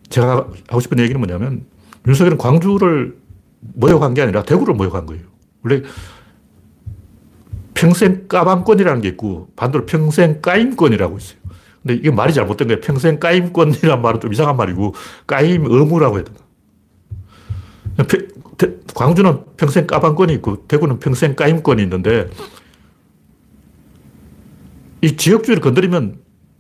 제가 0.09 0.47
하고 0.67 0.79
싶은 0.79 0.99
얘기는 0.99 1.19
뭐냐면 1.19 1.65
윤석열은 2.07 2.37
광주를 2.37 3.17
모욕한 3.59 4.13
게 4.15 4.23
아니라 4.23 4.43
대구를 4.43 4.73
모욕한 4.73 5.05
거예요. 5.05 5.23
원래 5.63 5.83
평생 7.81 8.27
까방권이라는 8.27 9.01
게 9.01 9.07
있고 9.09 9.47
반대로 9.55 9.87
평생 9.87 10.39
까임권이라고 10.39 11.17
있어요. 11.17 11.39
근데 11.81 11.95
이게 11.95 12.11
말이 12.11 12.31
잘못된 12.31 12.67
거예요. 12.67 12.79
평생 12.79 13.19
까임권이란 13.19 14.03
말은 14.03 14.19
좀 14.19 14.31
이상한 14.31 14.55
말이고 14.55 14.93
까임 15.25 15.65
의무라고 15.65 16.17
해야 16.17 16.23
되나. 16.23 16.37
광주는 18.93 19.43
평생 19.57 19.87
까방권이 19.87 20.31
있고 20.33 20.67
대구는 20.67 20.99
평생 20.99 21.35
까임권이 21.35 21.81
있는데 21.81 22.29
이 25.01 25.17
지역주의를 25.17 25.63
건드리면 25.63 26.19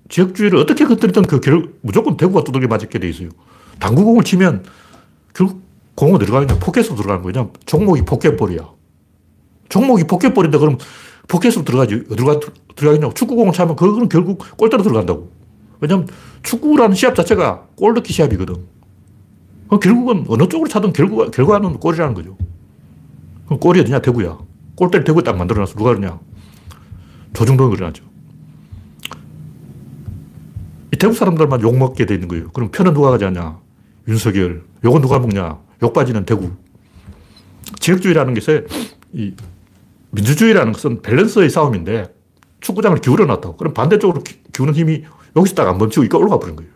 지역주의를 0.09 0.57
어떻게 0.57 0.85
건드리든 0.85 1.21
그 1.25 1.39
결, 1.39 1.71
무조건 1.81 2.17
대구가 2.17 2.43
두들겨 2.43 2.67
맞게 2.67 2.97
돼 2.97 3.07
있어요. 3.07 3.29
당구공을 3.79 4.23
치면 4.23 4.65
결국 5.35 5.61
공은 5.93 6.17
들어가냐 6.17 6.57
포켓으로 6.57 6.95
들어가는 6.95 7.21
거냐 7.21 7.49
종목이 7.67 8.01
포켓볼이야. 8.05 8.67
종목이 9.69 10.05
포켓볼인데 10.05 10.57
그럼 10.57 10.79
포켓으로 11.31 11.63
들어가지 11.63 12.03
들어가 12.03 12.41
들어가겠냐고 12.75 13.13
축구공을 13.13 13.53
차면 13.53 13.77
그거는 13.77 14.09
결국 14.09 14.43
골대로 14.57 14.83
들어간다고. 14.83 15.31
왜냐면 15.79 16.07
축구라는 16.43 16.93
시합 16.93 17.15
자체가 17.15 17.67
골 17.77 17.93
넣기 17.93 18.11
시합이거든. 18.11 18.55
결국은 19.81 20.25
어느 20.27 20.49
쪽으로 20.49 20.67
차든 20.67 20.91
결과, 20.91 21.31
결과는 21.31 21.79
골이라는 21.79 22.13
거죠. 22.13 22.37
그럼 23.45 23.59
골이 23.61 23.79
어디냐? 23.79 24.01
대구야. 24.01 24.37
골대를 24.75 25.05
대구에 25.05 25.23
딱 25.23 25.37
만들어놨어. 25.37 25.75
누가 25.75 25.91
그러냐? 25.91 26.19
조중동이 27.31 27.77
그러죠. 27.77 28.03
이 30.93 30.97
대구 30.97 31.13
사람들만 31.13 31.61
욕먹게 31.61 32.05
돼 32.05 32.15
있는 32.15 32.27
거예요. 32.27 32.49
그럼 32.51 32.71
편은 32.71 32.93
누가 32.93 33.09
가져냐? 33.11 33.57
윤석열. 34.09 34.65
욕은 34.83 34.99
누가 35.01 35.17
먹냐? 35.19 35.59
욕 35.81 35.93
빠지는 35.93 36.25
대구. 36.25 36.51
지역주의라는 37.79 38.33
것에 38.33 38.65
이 39.13 39.33
민주주의라는 40.11 40.73
것은 40.73 41.01
밸런스의 41.01 41.49
싸움인데 41.49 42.13
축구장을 42.59 42.97
기울여 42.99 43.25
놨다고. 43.25 43.57
그럼 43.57 43.73
반대쪽으로 43.73 44.23
기, 44.23 44.39
우는 44.59 44.75
힘이 44.75 45.03
여기서 45.35 45.55
딱 45.55 45.67
안 45.67 45.77
멈추고 45.77 46.05
이까 46.05 46.17
올라가 46.17 46.39
버린 46.39 46.55
거예요. 46.55 46.71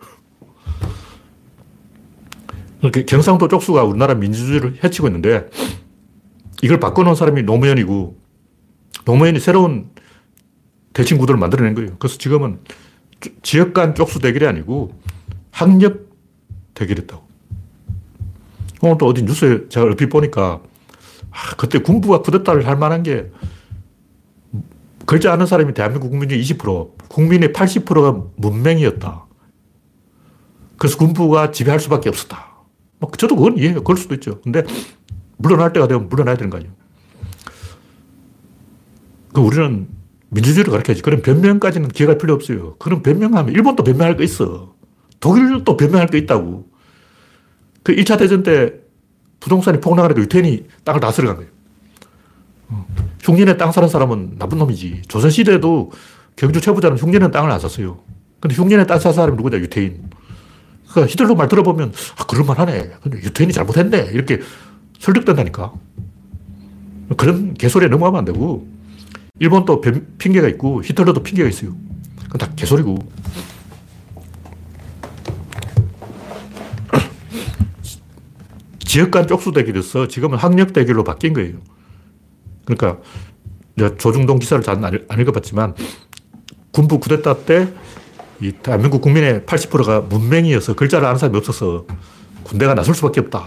이렇게 2.82 3.06
경상도 3.06 3.48
쪽수가 3.48 3.84
우리나라 3.84 4.14
민주주의를 4.16 4.84
해치고 4.84 5.08
있는데 5.08 5.50
이걸 6.62 6.80
바꿔놓은 6.80 7.16
사람이 7.16 7.44
노무현이고 7.44 8.18
노무현이 9.06 9.40
새로운 9.40 9.90
대칭 10.94 11.18
구도를 11.18 11.40
만들어낸 11.40 11.76
거예요. 11.76 11.96
그래서 12.00 12.18
지금은 12.18 12.60
지역 13.42 13.74
간 13.74 13.96
쪽수 13.96 14.20
대결이 14.20 14.46
아니고 14.48 14.94
학력 15.52 16.10
대결했다고. 16.74 17.26
오늘 18.82 18.98
또 18.98 19.08
어디 19.08 19.24
뉴스에 19.24 19.68
제가 19.70 19.86
얼핏 19.86 20.10
보니까 20.10 20.62
아, 21.36 21.56
그때 21.58 21.80
군부가 21.80 22.22
쿠데타를 22.22 22.66
할 22.66 22.78
만한 22.78 23.04
게 23.04 23.30
글자 25.06 25.34
아는 25.34 25.46
사람이 25.46 25.74
대한민국 25.74 26.10
국민 26.10 26.30
중 26.30 26.40
20%, 26.40 27.10
국민의 27.10 27.50
80%가 27.50 28.24
문맹이었다. 28.38 29.26
그래서 30.78 30.98
군부가 30.98 31.52
지배할 31.52 31.80
수밖에 31.80 32.10
없었다. 32.10 32.56
뭐 33.00 33.12
저도 33.12 33.36
그건 33.36 33.58
이해해요. 33.58 33.84
그럴 33.84 33.98
수도 33.98 34.16
있죠. 34.16 34.40
근데 34.42 34.64
물러날 35.38 35.74
때가 35.74 35.88
되면 35.88 36.08
물러나야 36.10 36.38
되는 36.38 36.50
거 36.50 36.58
아니에요. 36.58 36.74
그 39.34 39.42
우리는 39.42 39.88
민주주의를 40.30 40.72
가르쳐야지. 40.72 41.02
그런 41.02 41.22
변명까지는 41.22 41.90
기회가 41.90 42.18
필요 42.18 42.34
없어요. 42.34 42.76
그런 42.78 43.04
변명하면 43.04 43.54
일본도 43.54 43.84
변명할 43.84 44.16
거 44.16 44.24
있어. 44.24 44.74
독일도 45.20 45.78
변명할 45.78 46.08
거 46.08 46.18
있다고. 46.18 46.68
그 47.84 47.94
1차 47.94 48.18
대전 48.18 48.42
때 48.44 48.85
부동산이 49.46 49.80
폭락하니까 49.80 50.20
유태인이 50.22 50.66
땅을 50.84 51.00
다스려 51.00 51.28
간 51.28 51.38
거예요. 51.38 51.52
어. 52.70 52.88
흉년에 53.22 53.58
땅 53.58 53.72
사는 53.72 53.88
사람은 53.88 54.38
나쁜 54.40 54.58
놈이지. 54.58 55.04
조선시대에도 55.08 55.92
경주 56.36 56.60
최부자는 56.60 56.98
흉년에 56.98 57.30
땅을 57.30 57.52
안 57.52 57.60
샀어요. 57.60 58.00
근데 58.40 58.56
흉년에 58.56 58.88
땅 58.88 58.98
산 59.00 59.14
사람이 59.14 59.38
누구냐? 59.38 59.58
유태인. 59.60 60.10
그러니까 60.90 61.12
히틀러 61.12 61.36
말 61.36 61.48
들어보면, 61.48 61.94
아, 62.18 62.26
그럴만하네. 62.26 62.92
근데 63.04 63.18
유태인이 63.20 63.54
잘못했네. 63.54 64.10
이렇게 64.14 64.42
설득된다니까. 65.00 65.74
그런 67.16 67.54
개소리에 67.54 67.88
넘어가면 67.90 68.20
안 68.20 68.26
되고, 68.26 68.68
일본도 69.38 69.82
핑계가 70.18 70.48
있고, 70.50 70.82
히틀러도 70.84 71.22
핑계가 71.22 71.48
있어요. 71.48 71.76
그건 72.24 72.40
다 72.40 72.50
개소리고. 72.56 72.98
지역 78.96 79.12
간 79.12 79.28
쪽수 79.28 79.52
대결에서 79.52 80.08
지금은 80.08 80.38
학력 80.38 80.72
대결로 80.72 81.04
바뀐 81.04 81.34
거예요. 81.34 81.58
그러니까, 82.66 83.02
조중동 83.98 84.40
기사를 84.40 84.64
잘 84.64 84.84
안 84.84 85.20
읽어봤지만, 85.20 85.76
군부 86.72 87.00
쿠데타 87.00 87.46
때 87.46 87.68
이 88.42 88.52
대한민국 88.52 89.02
국민의 89.02 89.42
80%가 89.42 90.02
문맹이어서 90.02 90.76
글자를 90.76 91.08
아는 91.08 91.18
사람이 91.18 91.38
없어서 91.38 91.86
군대가 92.44 92.74
나설 92.74 92.94
수밖에 92.96 93.22
없다. 93.22 93.46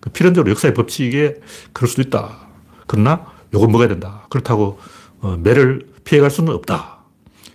그 0.00 0.10
필연적으로 0.10 0.50
역사의 0.52 0.74
법칙에 0.74 1.36
그럴 1.72 1.88
수도 1.88 2.02
있다. 2.02 2.48
그러나 2.86 3.26
요건 3.52 3.72
먹어야 3.72 3.88
된다. 3.88 4.26
그렇다고 4.30 4.78
어, 5.20 5.36
매를 5.40 5.86
피해갈 6.04 6.30
수는 6.30 6.52
없다. 6.54 6.98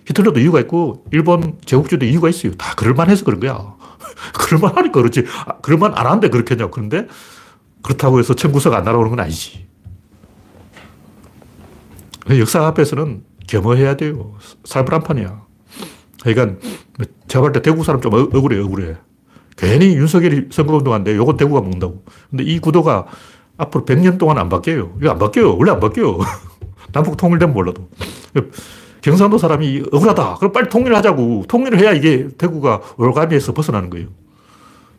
히틀러도 0.06 0.40
이유가 0.40 0.60
있고 0.62 1.06
일본 1.12 1.58
제국주의도 1.66 2.06
이유가 2.06 2.30
있어요. 2.30 2.54
다 2.56 2.76
그럴만해서 2.76 3.26
그런 3.26 3.40
거야. 3.40 3.77
그럴만 4.38 4.75
하니까 4.75 5.01
그렇지. 5.01 5.25
아, 5.45 5.58
그럴만 5.58 5.93
안 5.95 6.06
하는데 6.06 6.30
그렇게 6.30 6.56
하냐고. 6.56 6.71
그런데 6.71 7.08
그렇다고 7.84 8.19
해서 8.19 8.34
청구서가 8.34 8.77
안 8.77 8.84
날아오는 8.84 9.10
건 9.10 9.19
아니지. 9.19 9.67
역사 12.30 12.65
앞에서는 12.67 13.23
겸허해야 13.47 13.95
돼요. 13.95 14.36
살벌한판이야. 14.65 15.45
그러니까 16.21 16.60
제가 17.27 17.41
볼 17.43 17.53
때 17.53 17.62
대구 17.62 17.84
사람 17.84 18.01
좀 18.01 18.13
억울해, 18.13 18.60
억울해. 18.60 18.97
괜히 19.56 19.95
윤석열이 19.95 20.49
선거운동한데 20.51 21.15
요건 21.15 21.38
대구가 21.38 21.62
먹는다고. 21.62 22.03
근데 22.30 22.43
이 22.43 22.60
구도가 22.60 23.08
앞으로 23.58 23.86
100년 23.86 24.17
동안 24.19 24.38
안 24.38 24.49
바뀌어요. 24.49 24.97
이거 25.01 25.12
안 25.12 25.17
바뀌어요. 25.17 25.58
원래 25.58 25.71
안 25.71 25.80
바뀌어요. 25.80 26.19
남북 26.93 27.17
통일되면 27.17 27.53
몰라도. 27.53 27.89
경상도 29.02 29.38
사람이 29.38 29.84
억울하다. 29.92 30.36
그럼 30.36 30.52
빨리 30.52 30.70
통일하자고. 30.70 31.46
통일을 31.48 31.80
해야 31.80 31.94
이게 31.94 32.28
대구가 32.38 32.82
올가미에서 32.98 33.54
벗어나는 33.54 33.90
거예요. 33.90 34.08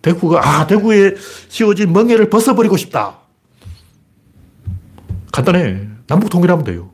대구가, 0.03 0.47
아, 0.47 0.67
대구에 0.67 1.15
씌워진 1.49 1.93
멍해를 1.93 2.31
벗어버리고 2.31 2.77
싶다. 2.77 3.19
간단해. 5.33 5.89
남북 6.07 6.31
통일하면 6.31 6.65
돼요. 6.65 6.91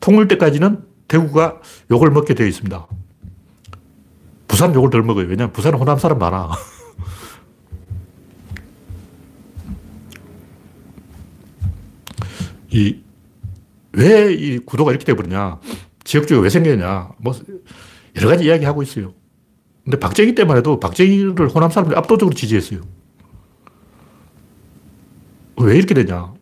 통일 0.00 0.28
때까지는 0.28 0.82
대구가 1.08 1.60
욕을 1.90 2.10
먹게 2.10 2.34
되어 2.34 2.46
있습니다. 2.46 2.86
부산 4.46 4.74
욕을 4.74 4.90
덜 4.90 5.02
먹어요. 5.02 5.26
왜냐면 5.26 5.52
부산은 5.52 5.78
호남 5.78 5.98
사람 5.98 6.18
많아. 6.18 6.50
이, 12.70 13.00
왜 13.92 14.34
이 14.34 14.58
구도가 14.58 14.90
이렇게 14.90 15.04
돼버리냐. 15.04 15.58
지역주의가 16.04 16.42
왜 16.42 16.50
생겼냐. 16.50 17.10
뭐, 17.18 17.34
여러 18.16 18.28
가지 18.28 18.44
이야기 18.44 18.64
하고 18.64 18.82
있어요. 18.82 19.14
근데 19.82 19.98
박정희 19.98 20.34
때만 20.34 20.56
해도 20.56 20.80
박정희를 20.80 21.48
호남 21.48 21.70
사람들이 21.70 21.98
압도적으로 21.98 22.34
지지했어요. 22.34 22.80
왜 25.56 25.76
이렇게 25.76 25.94
되냐. 25.94 26.32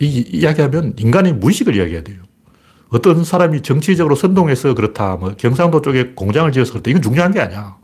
이 0.00 0.06
이야기하면 0.06 0.94
인간의 0.98 1.34
무의식을 1.34 1.76
이야기해야 1.76 2.02
돼요. 2.02 2.22
어떤 2.88 3.24
사람이 3.24 3.62
정치적으로 3.62 4.14
선동해서 4.14 4.74
그렇다, 4.74 5.16
뭐 5.16 5.34
경상도 5.36 5.80
쪽에 5.80 6.12
공장을 6.14 6.50
지어서 6.52 6.72
그렇다. 6.72 6.90
이건 6.90 7.02
중요한 7.02 7.32
게 7.32 7.40
아니야. 7.40 7.76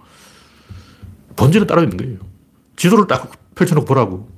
본질은 1.36 1.66
따로 1.66 1.82
있는 1.82 1.96
거예요. 1.96 2.18
지도를 2.76 3.06
딱 3.06 3.30
펼쳐놓고 3.54 3.86
보라고. 3.86 4.28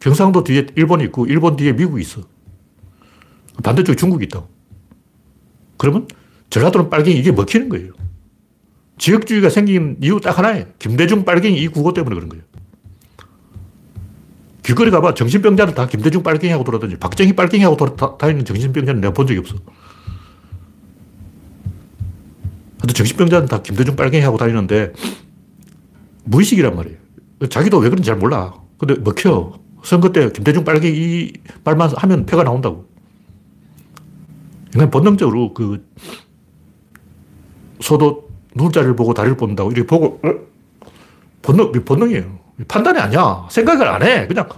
경상도 0.00 0.44
뒤에 0.44 0.66
일본이 0.76 1.04
있고, 1.04 1.26
일본 1.26 1.56
뒤에 1.56 1.72
미국이 1.72 2.02
있어. 2.02 2.22
반대쪽에 3.62 3.96
중국이 3.96 4.24
있다고. 4.26 4.48
그러면 5.76 6.08
전라도는 6.50 6.90
빨갱이 6.90 7.18
이게 7.18 7.32
먹히는 7.32 7.68
거예요. 7.68 7.92
지역주의가 8.98 9.48
생긴 9.50 9.96
이유 10.00 10.20
딱 10.20 10.38
하나예요. 10.38 10.66
김대중 10.78 11.24
빨갱이 11.24 11.60
이 11.60 11.68
구호 11.68 11.92
때문에 11.92 12.14
그런 12.14 12.28
거예요. 12.28 12.44
길거리 14.62 14.90
가봐. 14.90 15.14
정신병자는 15.14 15.74
다 15.74 15.86
김대중 15.86 16.22
빨갱이하고 16.22 16.64
돌아다니. 16.64 16.96
박정희 16.96 17.34
빨갱이하고 17.34 17.76
돌아다니는 17.76 18.44
정신병자는 18.44 19.00
내가 19.00 19.12
본 19.12 19.26
적이 19.26 19.40
없어. 19.40 19.56
근데 22.80 22.92
정신병자는 22.92 23.48
다 23.48 23.62
김대중 23.62 23.96
빨갱이하고 23.96 24.36
다니는데 24.36 24.92
무의식이란 26.24 26.76
말이에요. 26.76 26.98
자기도 27.50 27.78
왜 27.78 27.90
그런지 27.90 28.06
잘 28.06 28.16
몰라. 28.16 28.54
근데 28.78 28.94
먹혀. 28.94 29.58
선거 29.82 30.12
때 30.12 30.30
김대중 30.32 30.64
빨갱이 30.64 30.96
이 30.96 31.32
말만 31.64 31.90
하면 31.96 32.24
표가 32.24 32.44
나온다고. 32.44 32.88
인간 34.74 34.90
본능적으로 34.90 35.54
그 35.54 35.86
소도 37.80 38.28
눈자를 38.54 38.96
보고 38.96 39.14
다리를 39.14 39.36
본다고 39.36 39.70
이렇게 39.70 39.86
보고 39.86 40.20
어? 40.24 40.34
본능, 41.42 41.72
본능이에요. 41.72 42.38
판단이 42.68 42.98
아니야. 42.98 43.46
생각을 43.50 43.86
안 43.86 44.02
해. 44.02 44.26
그냥 44.26 44.48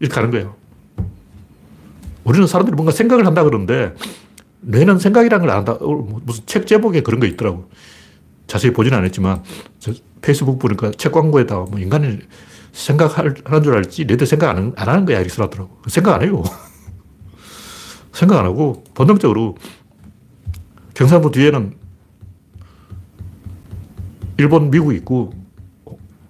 이렇게 0.00 0.14
하는 0.14 0.30
거예요. 0.30 0.54
우리는 2.24 2.46
사람들이 2.46 2.74
뭔가 2.74 2.92
생각을 2.92 3.26
한다 3.26 3.44
그러는데 3.44 3.94
뇌는 4.60 4.98
생각이라는 4.98 5.46
걸안 5.46 5.58
한다. 5.58 5.72
어, 5.74 5.86
뭐 5.86 6.20
무슨 6.24 6.44
책 6.46 6.66
제목에 6.66 7.02
그런 7.02 7.20
거 7.20 7.26
있더라고. 7.26 7.70
자세히 8.46 8.72
보지는 8.72 8.98
않았지만 8.98 9.42
페이스북 10.22 10.58
보니까 10.58 10.90
책 10.96 11.12
광고에다 11.12 11.56
뭐 11.70 11.78
인간이 11.78 12.18
생각하는 12.72 13.62
줄 13.62 13.76
알지 13.76 14.04
뇌들 14.06 14.26
생각 14.26 14.50
안, 14.50 14.72
안 14.76 14.88
하는 14.88 15.04
거야 15.04 15.18
이렇게 15.18 15.32
써놨더라고. 15.32 15.82
생각 15.88 16.14
안 16.14 16.22
해요. 16.22 16.42
생각 18.16 18.38
안 18.38 18.46
하고 18.46 18.82
본능적으로 18.94 19.58
경상도 20.94 21.30
뒤에는 21.30 21.76
일본, 24.38 24.70
미국이 24.70 24.96
있고 24.96 25.34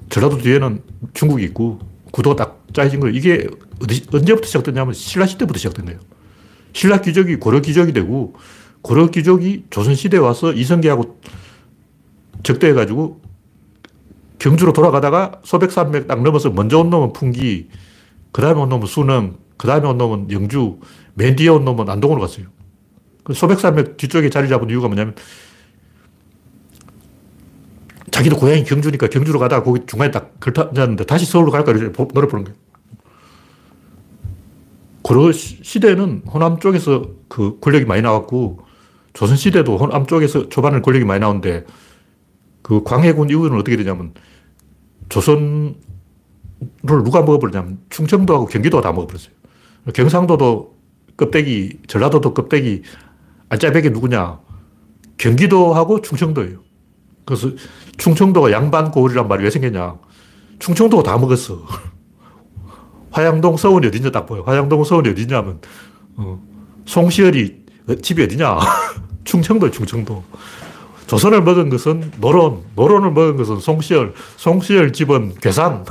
전라도 0.08 0.38
뒤에는 0.38 0.82
중국이 1.14 1.44
있고 1.44 1.78
구도가 2.10 2.34
딱 2.34 2.66
짜여진 2.72 2.98
거예요. 2.98 3.14
이게 3.14 3.46
어디, 3.80 4.04
언제부터 4.12 4.48
시작됐냐면 4.48 4.94
신라 4.94 5.26
시대부터 5.26 5.58
시작된 5.58 5.84
거예요. 5.84 6.00
신라 6.72 7.02
귀족이 7.02 7.36
고려 7.36 7.60
귀족이 7.60 7.92
되고 7.92 8.34
고려 8.82 9.06
귀족이 9.08 9.66
조선 9.70 9.94
시대에 9.94 10.18
와서 10.18 10.52
이성계하고 10.52 11.20
적대해가지고 12.42 13.20
경주로 14.40 14.72
돌아가다가 14.72 15.40
소백산맥 15.44 16.08
딱 16.08 16.20
넘어서 16.24 16.50
먼저 16.50 16.80
온 16.80 16.90
놈은 16.90 17.12
풍기, 17.12 17.68
그 18.32 18.42
다음에 18.42 18.60
온 18.60 18.70
놈은 18.70 18.88
수능, 18.88 19.36
그 19.56 19.66
다음에 19.66 19.88
온 19.88 19.98
놈은 19.98 20.30
영주, 20.30 20.78
맨 21.14 21.36
뒤에 21.36 21.48
온 21.48 21.64
놈은 21.64 21.88
안동으로 21.88 22.20
갔어요. 22.20 22.46
그 23.24 23.34
소백산맥 23.34 23.96
뒤쪽에 23.96 24.30
자리 24.30 24.48
잡은 24.48 24.70
이유가 24.70 24.88
뭐냐면 24.88 25.14
자기도 28.10 28.36
고향이 28.36 28.64
경주니까 28.64 29.08
경주로 29.08 29.38
가다가 29.38 29.62
거기 29.62 29.84
중간에 29.86 30.10
딱 30.10 30.38
걸터앉았는데 30.40 31.04
다시 31.04 31.26
서울로 31.26 31.50
갈까 31.50 31.72
이렇게 31.72 31.92
부른 31.92 32.28
거예요. 32.44 32.56
고려 35.02 35.30
시대는 35.32 36.22
호남 36.26 36.58
쪽에서 36.58 37.10
그 37.28 37.58
권력이 37.60 37.84
많이 37.84 38.02
나왔고 38.02 38.60
조선 39.12 39.36
시대도 39.36 39.76
호남 39.76 40.06
쪽에서 40.06 40.48
초반에 40.48 40.80
권력이 40.80 41.04
많이 41.04 41.20
나오는데 41.20 41.64
그 42.62 42.82
광해군 42.82 43.30
이후에는 43.30 43.58
어떻게 43.58 43.76
되냐면 43.76 44.14
조선을 45.08 45.74
누가 46.82 47.20
먹어버렸냐면 47.20 47.78
충청도하고 47.90 48.46
경기도가 48.46 48.82
다 48.82 48.92
먹어버렸어요. 48.92 49.35
경상도도 49.92 50.76
껍데기, 51.16 51.78
전라도도 51.86 52.34
껍데기, 52.34 52.82
알짜배기 53.48 53.90
누구냐? 53.90 54.40
경기도하고 55.18 56.02
충청도예요. 56.02 56.60
그래서 57.24 57.50
충청도가 57.96 58.52
양반 58.52 58.90
고을이란 58.90 59.28
말이 59.28 59.44
왜 59.44 59.50
생겼냐. 59.50 59.96
충청도가 60.58 61.02
다 61.02 61.18
먹었어. 61.18 61.64
화양동 63.10 63.56
서원이 63.56 63.86
어디냐 63.86 64.10
딱 64.10 64.26
보여. 64.26 64.42
화양동 64.42 64.84
서원이 64.84 65.08
어디냐면, 65.10 65.60
어, 66.16 66.40
송시열이 66.84 67.64
집이 68.02 68.22
어디냐. 68.24 68.58
충청도, 69.24 69.70
충청도. 69.70 70.22
조선을 71.06 71.42
먹은 71.42 71.70
것은 71.70 72.12
노론, 72.20 72.62
노론을 72.74 73.12
먹은 73.12 73.36
것은 73.36 73.60
송시열, 73.60 74.14
송시열 74.36 74.92
집은 74.92 75.34
괴산. 75.40 75.84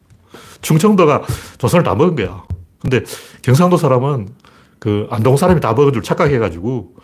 충청도가 0.62 1.22
조선을 1.58 1.84
다 1.84 1.94
먹은 1.94 2.16
거야. 2.16 2.42
근데 2.80 3.02
경상도 3.44 3.76
사람은 3.76 4.30
그 4.78 5.06
안동 5.10 5.36
사람이 5.36 5.60
다 5.60 5.74
먹은 5.74 5.92
줄 5.92 6.02
착각해가지고 6.02 6.94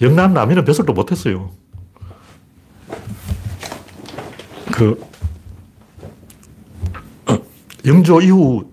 영남 0.00 0.32
남이는 0.32 0.64
벼슬도 0.64 0.94
못했어요. 0.94 1.50
그 4.72 4.98
영조 7.84 8.22
이후 8.22 8.70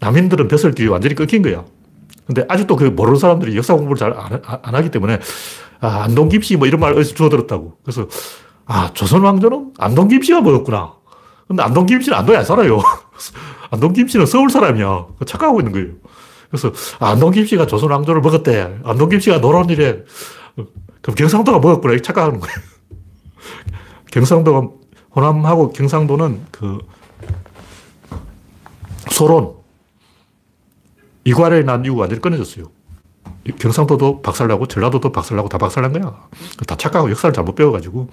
남인들은 0.00 0.48
벼슬길이 0.48 0.88
완전히 0.88 1.14
끊긴 1.14 1.40
거야. 1.40 1.64
근데 2.26 2.44
아직도 2.48 2.76
그 2.76 2.84
모르는 2.84 3.18
사람들이 3.18 3.56
역사 3.56 3.74
공부를 3.74 3.96
잘안 3.96 4.74
하기 4.74 4.90
때문에 4.90 5.20
아, 5.80 6.02
안동 6.02 6.28
김씨 6.28 6.56
뭐 6.56 6.66
이런 6.66 6.80
말 6.80 6.92
어디서 6.92 7.14
주워들었다고. 7.14 7.78
그래서 7.82 8.08
아, 8.66 8.90
조선 8.92 9.22
왕조는 9.22 9.72
안동 9.78 10.08
김씨가 10.08 10.42
먹었구나. 10.42 10.96
근데 11.48 11.62
안동 11.62 11.86
김씨는 11.86 12.16
안동에 12.16 12.36
안 12.38 12.44
살아요. 12.44 12.78
안동 13.72 13.94
김씨는 13.94 14.26
서울 14.26 14.50
사람이야. 14.50 15.06
착각하고 15.26 15.60
있는 15.60 15.72
거예요. 15.72 16.01
그래서 16.52 16.70
아, 16.98 17.12
안동 17.12 17.30
김씨가 17.30 17.66
조선 17.66 17.90
왕조를 17.90 18.20
먹었대. 18.20 18.80
안동 18.84 19.08
김씨가 19.08 19.38
노론이래. 19.38 20.02
그럼 21.00 21.14
경상도가 21.16 21.58
먹었구나. 21.60 21.98
착각하는 22.02 22.40
거예요. 22.40 22.56
경상도가 24.12 24.68
호남하고 25.16 25.72
경상도는 25.72 26.44
그 26.50 26.78
소론, 29.10 29.54
이괄에 31.24 31.62
난 31.62 31.84
이유가 31.86 32.02
완전히 32.02 32.20
끊어졌어요. 32.20 32.70
경상도도 33.58 34.20
박살나고 34.20 34.66
전라도도 34.66 35.10
박살나고 35.10 35.48
다 35.48 35.56
박살난 35.56 35.92
거야. 35.94 36.28
다 36.66 36.76
착각하고 36.76 37.10
역사를 37.10 37.32
잘못 37.32 37.54
배워가지고. 37.54 38.10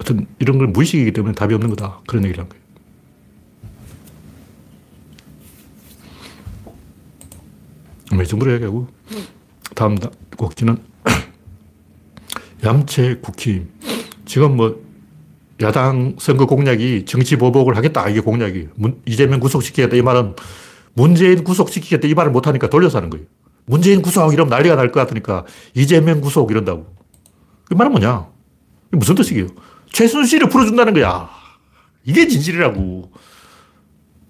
하여튼 0.00 0.26
이런 0.40 0.58
걸 0.58 0.66
무의식이기 0.66 1.12
때문에 1.12 1.32
답이 1.32 1.54
없는 1.54 1.70
거다. 1.70 2.00
그런 2.08 2.24
얘기를 2.24 2.42
한 2.42 2.48
거예요. 2.48 2.62
뭐 6.62 7.92
이 8.01 8.01
정도로 8.26 8.52
얘기하고 8.54 8.88
다음 9.74 9.96
곡지는 10.36 10.76
얌체 12.64 13.16
국힘. 13.22 13.68
지금 14.24 14.56
뭐 14.56 14.82
야당 15.60 16.16
선거 16.18 16.46
공약이 16.46 17.04
정치 17.06 17.36
보복을 17.36 17.76
하겠다. 17.76 18.08
이게 18.08 18.20
공약이. 18.20 18.68
이재명 19.06 19.40
구속시키겠다. 19.40 19.96
이 19.96 20.02
말은 20.02 20.36
문재인 20.94 21.42
구속시키겠다. 21.44 22.06
이 22.08 22.14
말을 22.14 22.30
못하니까 22.32 22.68
돌려서 22.68 22.98
하는 22.98 23.10
거예요. 23.10 23.26
문재인 23.64 24.02
구속 24.02 24.32
이러면 24.32 24.50
난리가 24.50 24.74
날 24.76 24.90
것 24.92 25.00
같으니까 25.00 25.44
이재명 25.74 26.20
구속 26.20 26.50
이런다고. 26.50 26.86
그 27.64 27.74
말은 27.74 27.92
뭐냐? 27.92 28.26
무슨 28.90 29.14
뜻이에요? 29.14 29.46
최순실을 29.92 30.48
풀어준다는 30.48 30.94
거야. 30.94 31.30
이게 32.04 32.26
진실이라고. 32.26 33.12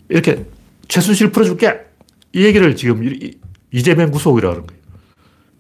이렇게 0.09 0.47
최순실 0.89 1.33
풀어줄게. 1.33 1.81
이 2.33 2.45
얘기를 2.45 2.77
지금 2.77 3.03
이재명 3.73 4.11
구속이라고 4.11 4.55
하는 4.55 4.67
거예요. 4.67 4.83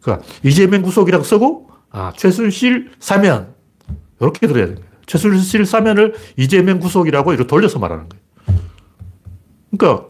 그러니까 0.01 0.27
이재명 0.43 0.83
구속이라고 0.83 1.25
쓰고 1.25 1.71
아, 1.91 2.13
최순실 2.17 2.93
사면. 2.99 3.55
이렇게 4.21 4.47
들어야 4.47 4.67
됩니다. 4.67 4.87
최순실 5.07 5.67
사면을 5.67 6.15
이재명 6.37 6.79
구속이라고 6.79 7.33
이렇게 7.33 7.47
돌려서 7.47 7.79
말하는 7.79 8.09
거예요. 8.09 8.23
그러니까 9.77 10.07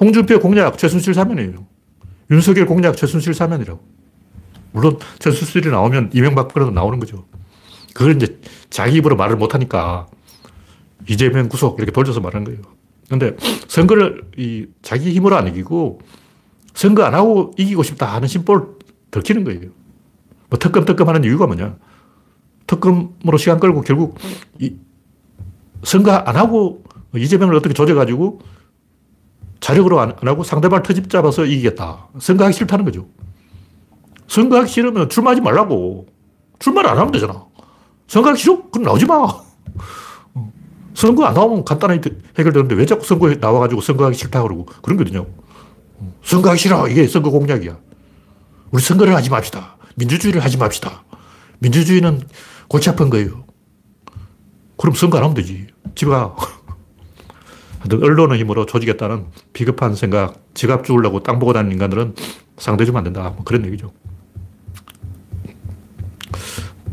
홍준표 0.00 0.40
공약 0.40 0.78
최순실 0.78 1.14
사면이에요. 1.14 1.66
윤석열 2.30 2.66
공약 2.66 2.96
최순실 2.96 3.34
사면이라고. 3.34 3.92
물론 4.72 4.98
천수술이 5.18 5.70
나오면 5.70 6.10
이명박 6.14 6.52
그래도 6.52 6.70
나오는 6.70 6.98
거죠. 6.98 7.26
그걸 7.94 8.16
이제 8.16 8.38
자기 8.70 8.96
입으로 8.96 9.16
말을 9.16 9.36
못하니까 9.36 10.06
이재명 11.08 11.48
구속 11.48 11.78
이렇게 11.78 11.92
돌려서 11.92 12.20
말하는 12.20 12.44
거예요. 12.44 12.60
근데 13.08 13.36
선거를 13.68 14.22
이 14.38 14.66
자기 14.80 15.12
힘으로 15.12 15.36
안 15.36 15.46
이기고 15.48 16.00
선거 16.74 17.04
안 17.04 17.14
하고 17.14 17.52
이기고 17.58 17.82
싶다 17.82 18.06
하는 18.14 18.28
심보를 18.28 18.66
들키는 19.10 19.44
거예요. 19.44 19.70
뭐 20.50 20.58
특검 20.58 20.84
특검 20.84 21.08
하는 21.08 21.24
이유가 21.24 21.46
뭐냐. 21.46 21.76
특검으로 22.66 23.38
시간 23.38 23.60
끌고 23.60 23.82
결국 23.82 24.18
이 24.58 24.76
선거 25.84 26.12
안 26.12 26.36
하고 26.36 26.84
이재명을 27.14 27.54
어떻게 27.54 27.74
조져가지고 27.74 28.40
자력으로 29.60 30.00
안 30.00 30.14
하고 30.22 30.42
상대방 30.42 30.82
터집 30.82 31.08
잡아서 31.08 31.44
이기겠다. 31.44 32.08
선거하기 32.18 32.56
싫다는 32.56 32.84
거죠. 32.84 33.06
선거하기 34.26 34.68
싫으면 34.68 35.08
출마하지 35.08 35.40
말라고. 35.40 36.06
출마를 36.58 36.90
안 36.90 36.98
하면 36.98 37.12
되잖아. 37.12 37.44
선거하기 38.06 38.40
싫어? 38.40 38.62
그럼 38.70 38.84
나오지 38.84 39.06
마. 39.06 39.14
어. 40.34 40.52
선거 40.94 41.24
안 41.24 41.34
나오면 41.34 41.64
간단하게 41.64 42.10
해결되는데 42.38 42.74
왜 42.74 42.86
자꾸 42.86 43.04
선거에 43.04 43.36
나와가지고 43.36 43.80
선거하기 43.80 44.16
싫다 44.16 44.42
그러고 44.42 44.64
그런 44.82 44.96
거든요. 44.96 45.26
어. 46.22 46.24
선거하기 46.24 46.60
싫어. 46.60 46.88
이게 46.88 47.06
선거 47.06 47.30
공약이야. 47.30 47.76
우리 48.70 48.82
선거를 48.82 49.14
하지 49.14 49.30
맙시다. 49.30 49.76
민주주의를 49.96 50.42
하지 50.42 50.56
맙시다. 50.56 51.04
민주주의는 51.58 52.22
골치 52.68 52.88
아픈 52.90 53.10
거예요. 53.10 53.44
그럼 54.76 54.94
선거 54.94 55.18
안 55.18 55.24
하면 55.24 55.34
되지. 55.34 55.66
집에 55.94 56.10
가. 56.10 56.34
언론의 57.90 58.38
힘으로 58.38 58.64
조지겠다는 58.64 59.26
비겁한 59.52 59.96
생각, 59.96 60.40
지갑 60.54 60.84
주우려고 60.84 61.20
땅 61.20 61.40
보고 61.40 61.52
다니는 61.52 61.72
인간들은 61.72 62.14
상대 62.56 62.84
주면 62.84 62.98
안 62.98 63.04
된다. 63.04 63.30
뭐 63.34 63.44
그런 63.44 63.66
얘기죠. 63.66 63.92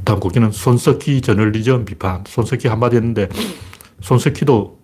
다음 0.04 0.20
곡기는 0.20 0.52
손석희 0.52 1.22
저널리즘 1.22 1.86
비판. 1.86 2.24
손석희 2.28 2.68
한마디 2.68 2.96
했는데 2.96 3.30
손석희도 4.02 4.80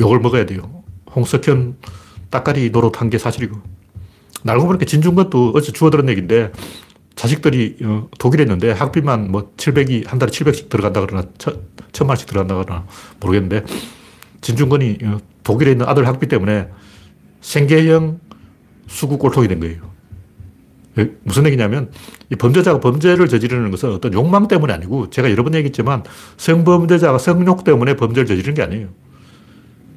욕을 0.00 0.20
먹어야 0.20 0.44
돼요. 0.44 0.84
홍석현 1.14 1.78
따까리 2.32 2.70
노릇한 2.70 3.10
게 3.10 3.18
사실이고. 3.18 3.56
알고 4.44 4.66
보니까 4.66 4.86
진중권도 4.86 5.52
어제 5.54 5.70
주워들은 5.70 6.08
얘기인데 6.08 6.50
자식들이 7.14 7.76
어, 7.84 8.08
독일에 8.18 8.42
있는데 8.42 8.72
학비만 8.72 9.30
뭐 9.30 9.52
700이 9.56 10.08
한 10.08 10.18
달에 10.18 10.32
700씩 10.32 10.68
들어간다 10.68 11.00
그러나 11.00 11.24
천만씩 11.92 12.26
들어간다 12.26 12.56
그러나 12.56 12.86
모르겠는데 13.20 13.64
진중권이 14.40 14.98
어, 15.04 15.18
독일에 15.44 15.72
있는 15.72 15.86
아들 15.86 16.08
학비 16.08 16.26
때문에 16.26 16.68
생계형 17.40 18.18
수구 18.88 19.18
꼴통이 19.18 19.46
된 19.46 19.60
거예요. 19.60 19.92
무슨 21.22 21.46
얘기냐면 21.46 21.90
이 22.30 22.36
범죄자가 22.36 22.80
범죄를 22.80 23.28
저지르는 23.28 23.70
것은 23.70 23.92
어떤 23.92 24.12
욕망 24.12 24.48
때문이 24.48 24.72
아니고 24.72 25.08
제가 25.10 25.30
여러 25.30 25.42
번 25.42 25.54
얘기했지만 25.54 26.02
성범죄자가 26.36 27.18
성욕 27.18 27.64
때문에 27.64 27.96
범죄를 27.96 28.26
저지르는 28.26 28.54
게 28.54 28.62
아니에요. 28.62 28.88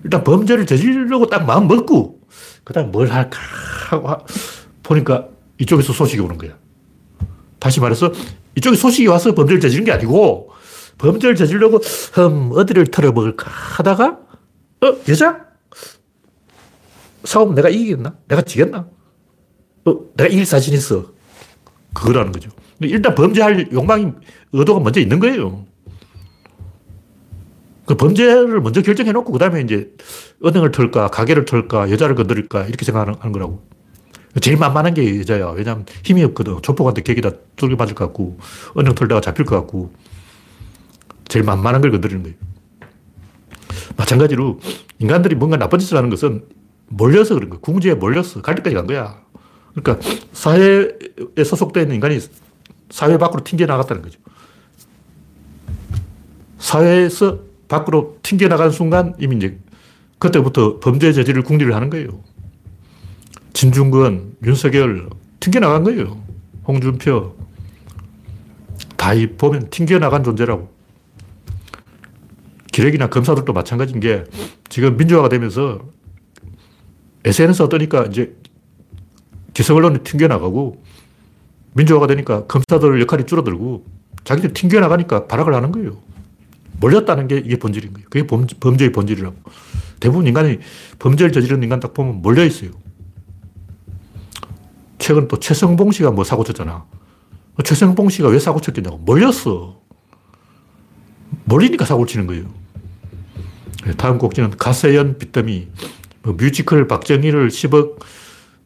일단 0.03 0.23
범죄를 0.23 0.65
저지르려고 0.65 1.27
딱 1.27 1.45
마음 1.45 1.67
먹고 1.67 2.14
그 2.65 2.73
다음 2.73 2.91
뭘 2.91 3.07
할까 3.07 3.39
하고 3.89 4.25
보니까 4.83 5.29
이쪽에서 5.59 5.93
소식이 5.93 6.21
오는 6.21 6.37
거야. 6.37 6.57
다시 7.59 7.79
말해서 7.79 8.11
이쪽에 8.55 8.75
소식이 8.75 9.07
와서 9.07 9.33
범죄를 9.33 9.61
저지른 9.61 9.85
게 9.85 9.93
아니고 9.93 10.49
범죄를 10.97 11.35
저지르려고 11.35 11.77
흠 11.77 12.51
어디를 12.51 12.87
털어먹을까 12.87 13.49
하다가 13.49 14.19
어 14.81 14.97
여자 15.07 15.45
싸움 17.23 17.55
내가 17.55 17.69
이기겠나? 17.69 18.15
내가 18.27 18.41
지겠나? 18.41 18.87
어, 19.85 19.99
내가 20.15 20.29
이길 20.29 20.45
자신 20.45 20.73
있어. 20.73 21.11
그거라는 21.93 22.31
거죠. 22.31 22.49
일단 22.81 23.15
범죄할 23.15 23.71
욕망이, 23.71 24.11
의도가 24.51 24.79
먼저 24.81 24.99
있는 24.99 25.19
거예요. 25.19 25.65
그 27.85 27.95
범죄를 27.95 28.61
먼저 28.61 28.81
결정해놓고, 28.81 29.31
그 29.31 29.39
다음에 29.39 29.61
이제 29.61 29.93
은행을 30.43 30.71
털까, 30.71 31.09
가게를 31.09 31.45
털까, 31.45 31.91
여자를 31.91 32.15
건드릴까, 32.15 32.65
이렇게 32.65 32.83
생각하는 32.85 33.31
거라고. 33.31 33.63
제일 34.41 34.57
만만한 34.57 34.93
게 34.93 35.19
여자야. 35.19 35.49
왜냐면 35.51 35.85
힘이 36.03 36.23
없거든. 36.23 36.61
조폭한테 36.61 37.03
객이다 37.03 37.31
뚫게 37.55 37.75
맞을 37.75 37.95
것 37.95 38.05
같고, 38.05 38.37
은행 38.77 38.95
털다가 38.95 39.21
잡힐 39.21 39.45
것 39.45 39.55
같고, 39.55 39.93
제일 41.27 41.45
만만한 41.45 41.81
걸 41.81 41.91
건드리는 41.91 42.23
거예요. 42.23 42.35
마찬가지로 43.97 44.59
인간들이 44.99 45.35
뭔가 45.35 45.57
나쁜 45.57 45.79
짓을 45.79 45.97
하는 45.97 46.09
것은 46.09 46.45
몰려서 46.87 47.35
그런 47.35 47.49
거야. 47.49 47.59
궁지에 47.59 47.93
몰렸어. 47.93 48.41
갈 48.41 48.55
때까지 48.55 48.75
간 48.75 48.87
거야. 48.87 49.21
그러니까 49.73 50.07
사회에 50.33 50.87
소속되어 51.43 51.83
있는 51.83 51.95
인간이 51.95 52.19
사회 52.89 53.17
밖으로 53.17 53.43
튕겨 53.43 53.65
나갔다는 53.65 54.01
거죠. 54.01 54.19
사회에서 56.57 57.39
밖으로 57.67 58.17
튕겨나간 58.23 58.71
순간 58.71 59.13
이미 59.19 59.35
이제 59.37 59.57
그때부터 60.19 60.79
범죄 60.79 61.11
저지를 61.13 61.43
궁리를 61.43 61.73
하는 61.73 61.89
거예요. 61.89 62.07
진중권, 63.53 64.37
윤석열 64.43 65.09
튕겨나간 65.39 65.83
거예요. 65.83 66.21
홍준표. 66.67 67.35
다 68.97 69.11
보면 69.37 69.69
튕겨나간 69.69 70.23
존재라고. 70.23 70.73
기레기나 72.71 73.07
검사들도 73.07 73.53
마찬가지인 73.53 73.99
게 73.99 74.25
지금 74.67 74.97
민주화가 74.97 75.29
되면서 75.29 75.79
SNS 77.23 77.69
떠니까 77.69 78.05
이제 78.05 78.35
기성 79.53 79.77
언론이 79.77 79.99
튕겨나가고 79.99 80.83
민주화가 81.73 82.07
되니까 82.07 82.45
검사들 82.47 83.01
역할이 83.01 83.25
줄어들고 83.25 83.85
자기들 84.25 84.53
튕겨나가니까 84.53 85.27
발악을 85.27 85.53
하는 85.53 85.71
거예요. 85.71 85.97
몰렸다는 86.79 87.27
게 87.27 87.37
이게 87.37 87.57
본질인 87.57 87.93
거예요. 87.93 88.07
그게 88.09 88.27
범, 88.27 88.45
범죄의 88.59 88.91
본질이라고. 88.91 89.35
대부분 89.99 90.27
인간이 90.27 90.59
범죄를 90.99 91.31
저지른 91.31 91.63
인간 91.63 91.79
딱 91.79 91.93
보면 91.93 92.21
몰려 92.21 92.43
있어요. 92.43 92.71
최근 94.97 95.27
또 95.27 95.39
최성봉 95.39 95.91
씨가 95.91 96.11
뭐 96.11 96.23
사고 96.23 96.43
쳤잖아. 96.43 96.85
최성봉 97.63 98.09
씨가 98.09 98.29
왜 98.29 98.39
사고 98.39 98.59
쳤겠냐고. 98.59 98.97
몰렸어. 98.97 99.79
몰리니까 101.45 101.85
사고를 101.85 102.07
치는 102.07 102.27
거예요. 102.27 102.45
네, 103.85 103.93
다음 103.93 104.17
꼭지는 104.17 104.51
가세연 104.51 105.17
빚더미. 105.17 105.67
뭐 106.23 106.33
뮤지컬 106.33 106.87
박정희를 106.87 107.49
10억 107.49 107.99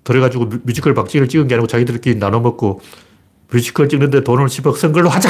그래가지고 0.04 0.45
뮤지컬 0.63 0.93
박정희를 0.93 1.28
찍은 1.28 1.48
게 1.48 1.56
아니고 1.56 1.67
자기들끼리 1.67 2.17
나눠 2.17 2.39
먹고 2.39 2.82
뮤지컬 3.52 3.89
찍는데 3.89 4.24
돈을 4.24 4.48
10억 4.48 4.76
쓴 4.78 4.91
걸로 4.91 5.10
하자! 5.10 5.30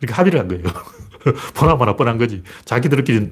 이렇게 0.00 0.14
합의를 0.14 0.40
한 0.40 0.48
거예요. 0.48 0.64
보나마나 1.54 1.96
뻔한 1.96 2.18
거지. 2.18 2.42
자기들끼리 2.64 3.30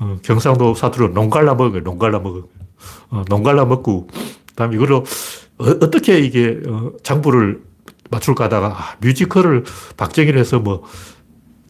어, 0.00 0.18
경상도 0.22 0.74
사투리로 0.74 1.08
농갈라 1.08 1.54
먹어요. 1.54 1.82
농갈라 1.82 2.18
먹어. 2.20 2.48
어, 3.10 3.24
농갈라 3.28 3.64
먹고, 3.64 4.06
그 4.06 4.54
다음에 4.54 4.76
이걸로 4.76 5.04
어떻게 5.58 6.18
이게 6.18 6.60
어, 6.66 6.92
장부를 7.02 7.62
맞출까 8.10 8.44
하다가 8.44 8.66
아, 8.68 8.96
뮤지컬을 9.00 9.64
박정희를 9.96 10.40
해서 10.40 10.58
뭐 10.58 10.84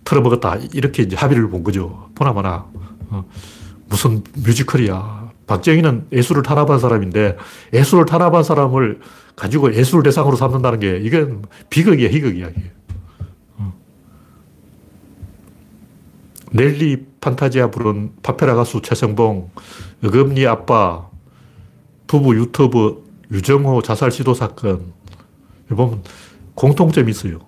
털어먹었다. 0.04 0.56
이렇게 0.72 1.02
이제 1.02 1.16
합의를 1.16 1.50
본 1.50 1.62
거죠. 1.64 2.08
보나마나. 2.14 2.66
어, 3.10 3.24
무슨 3.88 4.22
뮤지컬이야. 4.36 5.30
박정희는 5.46 6.06
예술을 6.12 6.44
탄압한 6.44 6.78
사람인데 6.78 7.36
예술을 7.72 8.06
탄압한 8.06 8.44
사람을 8.44 9.00
가지고 9.34 9.74
예술 9.74 10.02
대상으로 10.04 10.36
삼는다는 10.36 10.78
게 10.78 10.98
이건 10.98 11.42
비극이야, 11.70 12.08
희극이야. 12.08 12.48
이게. 12.50 12.70
넬리 16.50 17.06
판타지아 17.20 17.70
부른 17.70 18.12
파페라 18.22 18.54
가수 18.54 18.82
최성봉, 18.82 19.50
어금니 20.04 20.46
아빠, 20.46 21.08
부부 22.06 22.34
유튜브 22.36 23.04
유정호 23.30 23.82
자살 23.82 24.10
시도 24.10 24.34
사건. 24.34 24.92
보면 25.68 26.02
공통점이 26.54 27.10
있어요. 27.10 27.38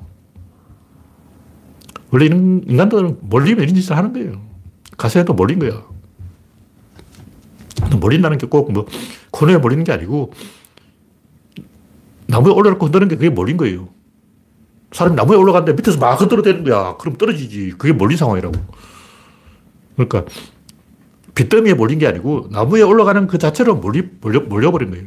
원래 2.13 2.27
인간들은 2.27 3.19
몰리면 3.23 3.65
이런 3.65 3.75
짓을 3.75 3.97
하는 3.97 4.13
거예요. 4.13 4.41
가세도 4.97 5.33
몰린 5.35 5.59
거야. 5.59 5.83
몰린다는 7.99 8.39
게 8.39 8.47
꼭 8.47 8.71
뭐 8.71 8.87
코너에 9.33 9.57
몰리는 9.59 9.83
게 9.83 9.93
아니고 9.93 10.33
나무에 12.29 12.53
올라놓고 12.53 12.87
흔드는 12.87 13.09
게 13.09 13.17
그게 13.17 13.29
몰린 13.31 13.57
거예요. 13.57 13.89
사람이 14.93 15.17
나무에 15.17 15.37
올라갔는데 15.37 15.73
밑에서 15.75 15.99
막 15.99 16.21
흔들어대는 16.21 16.65
거야. 16.65 16.97
그럼 16.99 17.17
떨어지지. 17.17 17.75
그게 17.79 17.93
몰린 17.93 18.17
상황이라고. 18.17 18.55
그러니까 19.97 20.25
빗더미에 21.35 21.75
몰린 21.75 21.99
게 21.99 22.07
아니고 22.07 22.49
나무에 22.51 22.83
올라가는 22.83 23.27
그 23.27 23.39
자체로 23.39 23.77
몰리, 23.77 24.03
몰려, 24.21 24.41
몰려버린 24.41 24.91
거예요. 24.91 25.05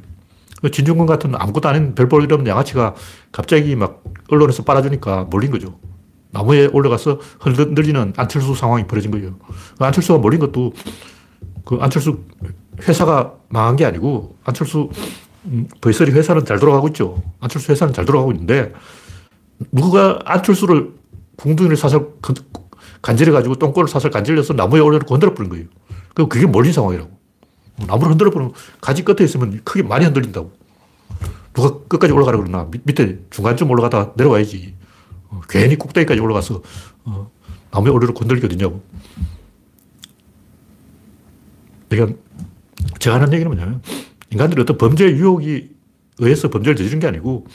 그 0.62 0.72
진중권 0.72 1.06
같은 1.06 1.36
아무것도 1.36 1.70
아닌 1.70 1.94
별볼 1.94 2.24
일 2.24 2.34
없는 2.34 2.50
양아치가 2.50 2.96
갑자기 3.32 3.76
막 3.76 4.04
언론에서 4.30 4.64
빨아주니까 4.64 5.26
몰린 5.26 5.52
거죠. 5.52 5.78
나무에 6.32 6.68
올라가서 6.68 7.20
흔들리는 7.40 8.14
안철수 8.18 8.56
상황이 8.56 8.88
벌어진 8.88 9.12
거예요. 9.12 9.36
그 9.78 9.86
안철수가 9.86 10.20
몰린 10.20 10.40
것도 10.40 10.74
그 11.64 11.78
안철수 11.80 12.20
회사가 12.88 13.36
망한 13.50 13.76
게 13.76 13.86
아니고 13.86 14.38
안철수 14.44 14.90
음, 15.46 15.68
벌써리 15.80 16.12
회사는 16.12 16.44
잘 16.46 16.60
돌아가고 16.60 16.88
있죠. 16.90 17.22
안철수 17.40 17.72
회사는 17.72 17.94
잘 17.94 18.06
돌아가고 18.06 18.32
있는데 18.32 18.74
누가 19.72 20.20
안철수를 20.26 20.94
궁둥이를 21.38 21.78
사살 21.78 22.08
간질해가지고 23.06 23.56
똥꼬를 23.58 23.88
사살 23.88 24.10
간질려서 24.10 24.54
나무에 24.54 24.80
올려놓고 24.80 25.14
흔들어버린 25.14 25.50
거예요. 25.50 25.66
그 26.16 26.28
그게 26.28 26.48
몰린 26.48 26.74
상황이라고. 26.74 27.12
나무를 27.86 28.14
흔들어버리면 28.14 28.54
가지 28.82 29.04
끝에 29.06 29.24
있으면 29.26 29.62
크게 29.64 29.84
많이 29.84 30.06
흔들린다고. 30.06 30.52
누가 31.54 31.78
끝까지 31.88 32.12
올라가라 32.12 32.40
그러나 32.40 32.68
밑 32.84 33.00
에 33.00 33.20
중간쯤 33.30 33.70
올라가다 33.70 34.14
내려와야지. 34.18 34.74
어, 35.30 35.42
괜히 35.48 35.76
꼭대기까지 35.76 36.20
올라가서 36.20 36.64
어, 37.04 37.32
나무에 37.72 37.92
올려놓고 37.92 38.20
흔들기 38.22 38.48
어딨냐고. 38.48 38.82
그러니까 41.88 42.20
제가 42.98 43.18
하는 43.18 43.32
얘기는 43.34 43.48
뭐냐면 43.48 43.84
인간들이 44.32 44.64
어떤 44.64 44.80
범죄 44.80 45.06
유혹이 45.06 45.70
의해서 46.18 46.50
범죄를 46.50 46.76
저지른 46.76 47.00
게 47.00 47.06
아니고 47.06 47.46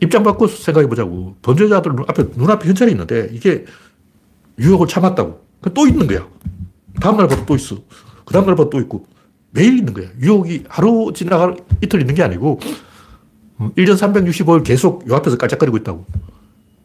입장 0.00 0.22
바꿔서 0.22 0.56
생각해 0.56 0.86
보자고. 0.86 1.34
범죄자들 1.42 1.92
앞에, 2.06 2.26
눈앞에 2.36 2.68
현찰이 2.68 2.92
있는데 2.92 3.28
이게 3.32 3.64
유혹을 4.58 4.86
참았다고. 4.86 5.46
또 5.74 5.86
있는 5.86 6.06
거야. 6.06 6.26
다음날 7.00 7.28
봐도 7.28 7.44
또 7.46 7.54
있어. 7.54 7.76
그 8.24 8.32
다음날 8.32 8.56
봐도 8.56 8.70
또 8.70 8.80
있고. 8.80 9.06
매일 9.50 9.78
있는 9.78 9.94
거야. 9.94 10.08
유혹이 10.20 10.64
하루 10.68 11.12
지나가 11.14 11.54
이틀 11.82 12.00
있는 12.00 12.14
게 12.14 12.22
아니고 12.22 12.60
1년 13.58 13.96
365일 13.96 14.62
계속 14.64 15.08
요 15.08 15.16
앞에서 15.16 15.36
깔짝거리고 15.36 15.76
있다고. 15.78 16.06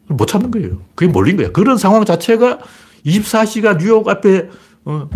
못 0.08 0.26
참는 0.26 0.50
거예요. 0.50 0.82
그게 0.94 1.10
몰린 1.10 1.36
거야. 1.36 1.50
그런 1.50 1.78
상황 1.78 2.04
자체가 2.04 2.58
24시간 3.06 3.78
뉴욕 3.78 4.08
앞에, 4.08 4.48
어, 4.84 5.08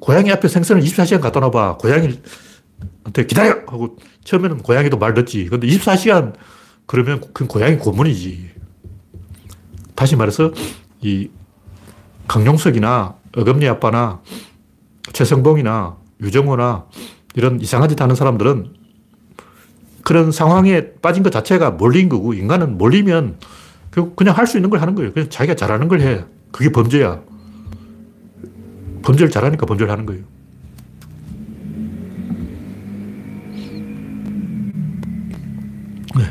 고양이 0.00 0.30
앞에 0.32 0.48
생선을 0.48 0.82
24시간 0.82 1.20
갖다 1.20 1.40
놔봐. 1.40 1.78
고양이한테 1.78 3.26
기다려! 3.28 3.50
하고 3.66 3.96
처음에는 4.24 4.58
고양이도 4.58 4.98
말 4.98 5.14
듣지. 5.14 5.46
근데 5.46 5.66
24시간 5.66 6.34
그러면 6.86 7.22
그 7.32 7.46
고양이 7.46 7.78
고문이지. 7.78 8.50
다시 9.94 10.16
말해서 10.16 10.52
이 11.00 11.30
강용석이나 12.32 13.14
어금니 13.36 13.68
아빠나 13.68 14.22
최성봉이나 15.12 15.98
유정호나 16.22 16.86
이런 17.34 17.60
이상한 17.60 17.90
짓 17.90 18.00
하는 18.00 18.14
사람들은 18.14 18.72
그런 20.02 20.32
상황에 20.32 20.92
빠진 21.02 21.22
것 21.22 21.30
자체가 21.30 21.72
몰린 21.72 22.08
거고 22.08 22.32
인간은 22.32 22.78
몰리면 22.78 23.38
그냥 24.16 24.34
할 24.34 24.46
수 24.46 24.56
있는 24.56 24.70
걸 24.70 24.80
하는 24.80 24.94
거예요. 24.94 25.12
그냥 25.12 25.28
자기가 25.28 25.56
잘하는 25.56 25.88
걸 25.88 26.00
해. 26.00 26.24
그게 26.50 26.72
범죄야. 26.72 27.20
범죄를 29.02 29.30
잘하니까 29.30 29.66
범죄를 29.66 29.92
하는 29.92 30.06
거예요. 30.06 30.22
네. 36.16 36.24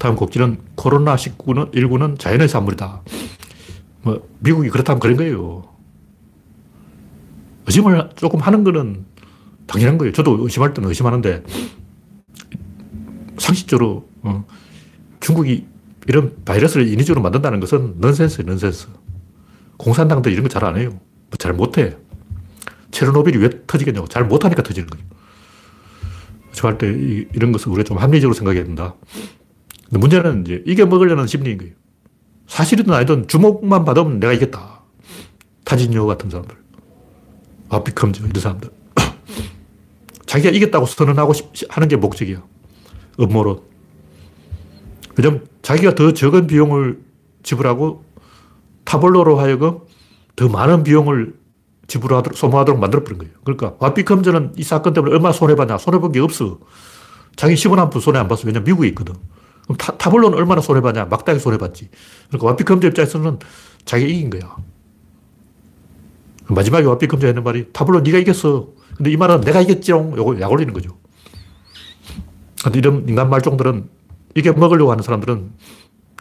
다음 0.00 0.16
곡지는 0.16 0.58
코로나19는, 0.74 1.72
19는 1.72 2.18
자연의 2.18 2.48
산물이다. 2.48 3.02
뭐, 4.04 4.28
미국이 4.40 4.68
그렇다면 4.70 5.00
그런 5.00 5.16
거예요. 5.16 5.64
의심을 7.66 8.10
조금 8.16 8.40
하는 8.40 8.62
거는 8.64 9.04
당연한 9.66 9.96
거예요. 9.98 10.12
저도 10.12 10.38
의심할 10.44 10.74
때는 10.74 10.88
의심하는데, 10.90 11.42
상식적으로, 13.38 14.08
어, 14.22 14.44
중국이 15.20 15.66
이런 16.06 16.36
바이러스를 16.44 16.86
인위적으로 16.86 17.22
만든다는 17.22 17.60
것은 17.60 17.94
넌센스예요, 17.98 18.46
넌센스. 18.50 18.88
공산당들 19.78 20.30
이런 20.32 20.44
거 20.44 20.48
잘 20.48 20.64
안 20.64 20.76
해요. 20.76 20.90
뭐 20.90 21.00
잘 21.38 21.52
못해. 21.54 21.96
체르노빌이 22.90 23.38
왜 23.38 23.50
터지겠냐고. 23.66 24.06
잘 24.06 24.24
못하니까 24.24 24.62
터지는 24.62 24.86
거예요. 24.88 25.04
저할 26.52 26.78
때 26.78 26.86
이런 26.88 27.50
것을 27.50 27.70
우리가 27.70 27.82
좀 27.84 27.98
합리적으로 27.98 28.34
생각해야 28.34 28.62
된다. 28.64 28.94
근데 29.86 29.98
문제는 29.98 30.42
이제 30.42 30.62
이게 30.66 30.84
먹으려는 30.84 31.26
심리인 31.26 31.58
거예요. 31.58 31.72
사실이든 32.46 32.92
아니든 32.92 33.28
주목만 33.28 33.84
받으면 33.84 34.20
내가 34.20 34.32
이겼다. 34.32 34.82
타진요 35.64 36.06
같은 36.06 36.30
사람들. 36.30 36.56
아피컴즈 37.70 38.20
이런 38.20 38.32
사람들. 38.40 38.70
자기가 40.26 40.50
이겼다고 40.50 40.86
선언하고 40.86 41.32
싶, 41.32 41.50
하는 41.68 41.88
게 41.88 41.96
목적이야. 41.96 42.42
음모론. 43.20 43.60
왜냐면 45.16 45.46
자기가 45.62 45.94
더 45.94 46.12
적은 46.12 46.46
비용을 46.46 47.00
지불하고 47.42 48.04
타블로로 48.84 49.38
하여금 49.38 49.80
더 50.36 50.48
많은 50.48 50.82
비용을 50.82 51.34
지불하도록, 51.86 52.36
소모하도록 52.36 52.80
만들어버린 52.80 53.18
거예요. 53.18 53.34
그러니까 53.44 53.74
와피컴즈는 53.78 54.54
이 54.56 54.62
사건 54.62 54.92
때문에 54.92 55.14
얼마나 55.14 55.32
손해봤냐? 55.32 55.78
손해본 55.78 56.12
게 56.12 56.20
없어. 56.20 56.58
자기 57.36 57.54
10원 57.54 57.76
한 57.76 57.90
푼 57.90 58.00
손해 58.00 58.18
안 58.18 58.28
봤어. 58.28 58.42
왜냐면 58.46 58.64
미국에 58.64 58.88
있거든. 58.88 59.14
그럼 59.64 59.76
타, 59.76 59.96
타블로는 59.96 60.36
얼마나 60.38 60.60
손해봤냐? 60.60 61.06
막다하게 61.06 61.40
손해봤지. 61.40 61.88
그러니까 62.28 62.46
와피컴즈 62.48 62.86
입장에서는 62.86 63.38
자기가 63.84 64.10
이긴 64.10 64.30
거야. 64.30 64.56
마지막에 66.46 66.84
와피컴즈가 66.86 67.28
했는 67.28 67.42
말이 67.42 67.72
타블로 67.72 68.00
네가 68.00 68.18
이겼어. 68.18 68.68
근데 68.96 69.10
이 69.10 69.16
말은 69.16 69.40
내가 69.40 69.60
이겼지롱. 69.60 70.16
요거 70.16 70.40
약 70.40 70.52
올리는 70.52 70.72
거죠. 70.72 70.96
근데 72.62 72.78
이런 72.78 73.08
인간 73.08 73.30
말종들은 73.30 73.88
이게 74.34 74.52
먹으려고 74.52 74.90
하는 74.90 75.02
사람들은 75.02 75.52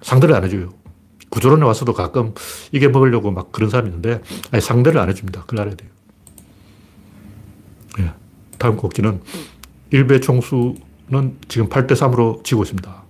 상대를 0.02 0.36
안 0.36 0.44
해줘요. 0.44 0.74
구조론에 1.30 1.66
와서도 1.66 1.94
가끔 1.94 2.34
이게 2.72 2.88
먹으려고 2.88 3.32
막 3.32 3.52
그런 3.52 3.70
사람이 3.70 3.90
있는데 3.90 4.22
아니, 4.52 4.62
상대를 4.62 5.00
안 5.00 5.10
해줍니다. 5.10 5.42
그걸 5.42 5.62
알아야 5.62 5.76
돼요. 5.76 5.90
네. 7.98 8.12
다음 8.60 8.78
곡지는 8.78 9.22
일베 9.92 10.20
총수는 10.20 11.38
지금 11.48 11.70
8대 11.70 11.94
3으로 11.94 12.44
지고 12.44 12.64
있습니다. 12.64 13.03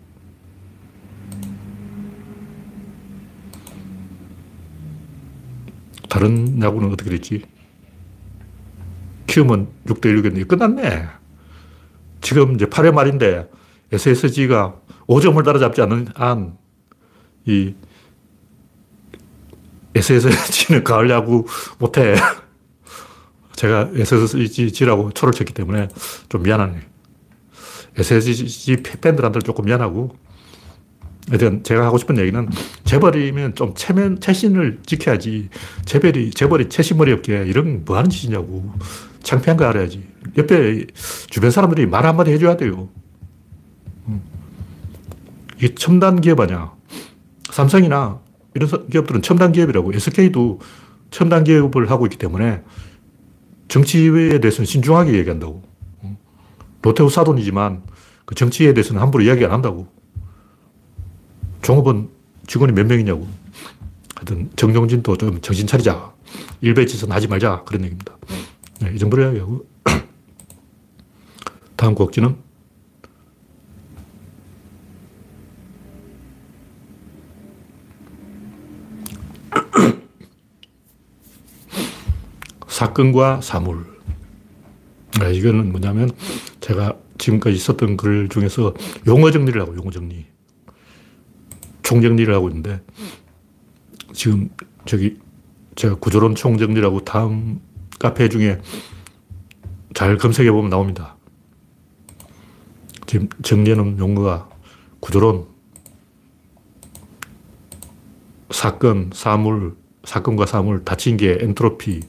다른 6.13 6.61
야구는 6.61 6.91
어떻게 6.91 7.09
됐지? 7.09 7.41
키움은 9.25 9.67
6대 9.87 10.13
1이겠네. 10.13 10.47
끝났네. 10.47 11.07
지금 12.21 12.53
이제 12.53 12.65
8회 12.67 12.93
말인데 12.93 13.49
SSG가 13.91 14.75
5점을 15.07 15.43
따라잡지 15.43 15.81
않는 15.81 16.09
한, 16.13 16.55
이 17.45 17.73
SSG는 19.95 20.83
가을 20.85 21.09
야구 21.09 21.47
못해. 21.79 22.13
제가 23.53 23.89
SSG라고 23.95 25.13
초를 25.13 25.33
쳤기 25.33 25.51
때문에 25.51 25.87
좀 26.29 26.43
미안하네. 26.43 26.79
SSG 27.97 28.83
팬들한테 29.01 29.39
조금 29.39 29.65
미안하고, 29.65 30.15
하여튼 31.29 31.63
제가 31.63 31.85
하고 31.85 31.97
싶은 31.97 32.17
얘기는 32.17 32.49
재벌이면 32.83 33.55
좀 33.55 33.73
체면, 33.75 34.19
체신을 34.19 34.79
지켜야지. 34.85 35.49
재벌이, 35.85 36.31
재벌이 36.31 36.69
체신머리 36.69 37.11
없게 37.13 37.45
이런 37.47 37.83
뭐 37.85 37.97
하는 37.97 38.09
짓이냐고. 38.09 38.71
창피한 39.23 39.57
거 39.57 39.65
알아야지. 39.65 40.03
옆에 40.37 40.85
주변 41.29 41.49
사람들이 41.49 41.85
말 41.85 42.05
한마디 42.05 42.31
해줘야 42.31 42.57
돼요. 42.57 42.89
음. 44.07 44.21
이게 45.57 45.73
첨단 45.75 46.19
기업 46.19 46.41
아니야. 46.41 46.73
삼성이나 47.51 48.19
이런 48.53 48.89
기업들은 48.89 49.21
첨단 49.21 49.53
기업이라고. 49.53 49.93
SK도 49.93 50.59
첨단 51.09 51.43
기업을 51.43 51.89
하고 51.89 52.05
있기 52.05 52.17
때문에 52.17 52.63
정치에 53.69 54.39
대해서는 54.39 54.65
신중하게 54.65 55.13
얘기한다고. 55.13 55.63
롯데호 56.81 57.07
사돈이지만 57.07 57.83
그 58.25 58.35
정치에 58.35 58.73
대해서는 58.73 59.01
함부로 59.01 59.23
이야기 59.23 59.45
안 59.45 59.51
한다고. 59.51 59.87
종업원 61.63 62.09
직원이 62.45 62.73
몇 62.73 62.85
명이냐고. 62.85 63.27
하여튼 64.15 64.51
정용진도 64.55 65.17
좀 65.17 65.41
정신 65.41 65.65
차리자. 65.65 66.13
일배지선 66.61 67.11
하지 67.11 67.27
말자. 67.27 67.63
그런 67.65 67.85
얘기입니다. 67.85 68.15
네, 68.81 68.91
이 68.93 68.99
정도로 68.99 69.23
이야기하고. 69.23 69.65
다음 71.75 71.95
곡지는 71.95 72.35
사건과 82.67 83.41
사물. 83.41 83.85
네, 85.19 85.33
이거는 85.33 85.71
뭐냐면 85.71 86.11
제가 86.59 86.95
지금까지 87.17 87.55
있었던 87.55 87.97
글 87.97 88.29
중에서 88.29 88.75
용어 89.07 89.31
정리를 89.31 89.59
하고 89.61 89.75
용어 89.75 89.89
정리. 89.91 90.32
총정리를 91.83 92.33
하고 92.33 92.49
있는데 92.49 92.81
지금 94.13 94.49
저기 94.85 95.17
제가 95.75 95.95
구조론 95.95 96.35
총정리라고 96.35 97.03
다음 97.03 97.61
카페 97.99 98.29
중에 98.29 98.59
잘 99.93 100.17
검색해 100.17 100.51
보면 100.51 100.69
나옵니다. 100.69 101.15
지금 103.05 103.29
정리하는 103.43 103.99
용어가 103.99 104.49
구조론, 104.99 105.45
사건, 108.49 109.11
사물, 109.13 109.75
사건과 110.03 110.45
사물, 110.45 110.83
닫힌계 110.83 111.37
엔트로피, 111.41 112.01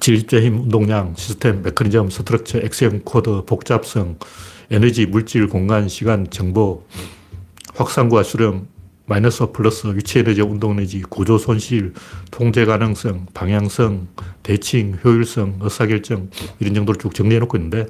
질제 0.00 0.42
힘, 0.42 0.62
운동량, 0.62 1.14
시스템, 1.16 1.62
메커니즘, 1.62 2.10
structure, 2.10 2.58
엑셈, 2.58 3.02
코드, 3.04 3.44
복잡성, 3.46 4.18
에너지, 4.72 5.04
물질, 5.04 5.48
공간, 5.48 5.86
시간, 5.86 6.30
정보, 6.30 6.86
확산과 7.74 8.22
수렴, 8.22 8.68
마이너스 9.04 9.52
플러스, 9.52 9.86
위치 9.94 10.20
에너지, 10.20 10.40
운동 10.40 10.72
에너지, 10.72 11.02
구조 11.02 11.36
손실, 11.36 11.92
통제 12.30 12.64
가능성, 12.64 13.26
방향성, 13.34 14.08
대칭, 14.42 14.98
효율성, 15.04 15.58
의사결정, 15.60 16.30
이런 16.58 16.72
정도를 16.72 16.98
쭉 16.98 17.14
정리해 17.14 17.38
놓고 17.40 17.58
있는데, 17.58 17.86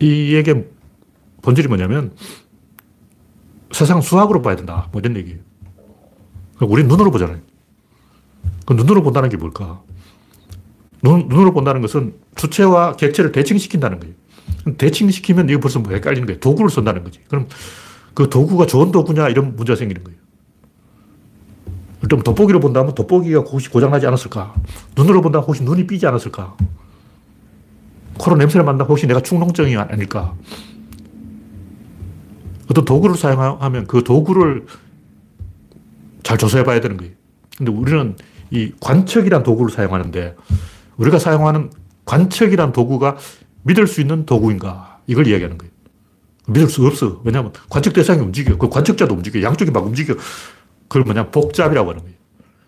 이 0.00 0.34
얘기의 0.34 0.66
본질이 1.42 1.68
뭐냐면, 1.68 2.16
세상 3.70 4.00
수학으로 4.00 4.42
봐야 4.42 4.56
된다. 4.56 4.88
뭐 4.90 5.00
이런 5.00 5.16
얘기예요. 5.16 5.38
우리 6.62 6.82
눈으로 6.82 7.12
보잖아요. 7.12 7.38
그 8.66 8.72
눈으로 8.72 9.04
본다는 9.04 9.28
게 9.28 9.36
뭘까? 9.36 9.82
눈, 11.00 11.28
눈으로 11.28 11.52
본다는 11.52 11.80
것은 11.80 12.14
주체와 12.34 12.96
객체를 12.96 13.30
대칭시킨다는 13.30 14.00
거예요. 14.00 14.14
대칭시키면 14.76 15.48
이거 15.48 15.60
벌써 15.60 15.78
뭐 15.78 15.92
헷갈리는 15.92 16.26
거예요. 16.26 16.40
도구를 16.40 16.70
쓴다는 16.70 17.04
거지. 17.04 17.20
그럼 17.28 17.48
그 18.14 18.28
도구가 18.28 18.66
좋은 18.66 18.90
도구냐 18.90 19.28
이런 19.28 19.56
문제가 19.56 19.76
생기는 19.76 20.02
거예요. 20.04 20.18
좀 22.08 22.22
돋보기로 22.22 22.60
본다면 22.60 22.94
돋보기가 22.94 23.40
혹시 23.40 23.68
고장나지 23.68 24.06
않았을까? 24.06 24.54
눈으로 24.96 25.20
본다면 25.20 25.46
혹시 25.46 25.62
눈이 25.62 25.86
삐지 25.86 26.06
않았을까? 26.06 26.56
코로 28.18 28.36
냄새를 28.36 28.64
맡다 28.64 28.84
혹시 28.84 29.06
내가 29.06 29.20
충농증이 29.20 29.76
아닐까? 29.76 30.34
어떤 32.70 32.84
도구를 32.84 33.16
사용하면 33.16 33.86
그 33.86 34.04
도구를 34.04 34.66
잘 36.22 36.38
조사해 36.38 36.64
봐야 36.64 36.80
되는 36.80 36.96
거예요. 36.96 37.12
근데 37.56 37.72
우리는 37.72 38.16
이 38.50 38.72
관측이란 38.80 39.42
도구를 39.42 39.72
사용하는데 39.72 40.36
우리가 40.96 41.18
사용하는 41.18 41.70
관측이란 42.04 42.72
도구가 42.72 43.16
믿을 43.62 43.86
수 43.86 44.00
있는 44.00 44.26
도구인가? 44.26 45.00
이걸 45.06 45.26
이야기하는 45.26 45.58
거예요. 45.58 45.72
믿을 46.48 46.68
수 46.68 46.86
없어. 46.86 47.20
왜냐하면 47.24 47.52
관측 47.68 47.92
대상이 47.92 48.20
움직여. 48.20 48.56
그 48.56 48.68
관측자도 48.68 49.14
움직여. 49.14 49.42
양쪽이 49.42 49.70
막 49.70 49.86
움직여. 49.86 50.14
그걸 50.88 51.02
뭐냐? 51.02 51.30
복잡이라고 51.30 51.90
하는 51.90 52.02
거예요. 52.02 52.16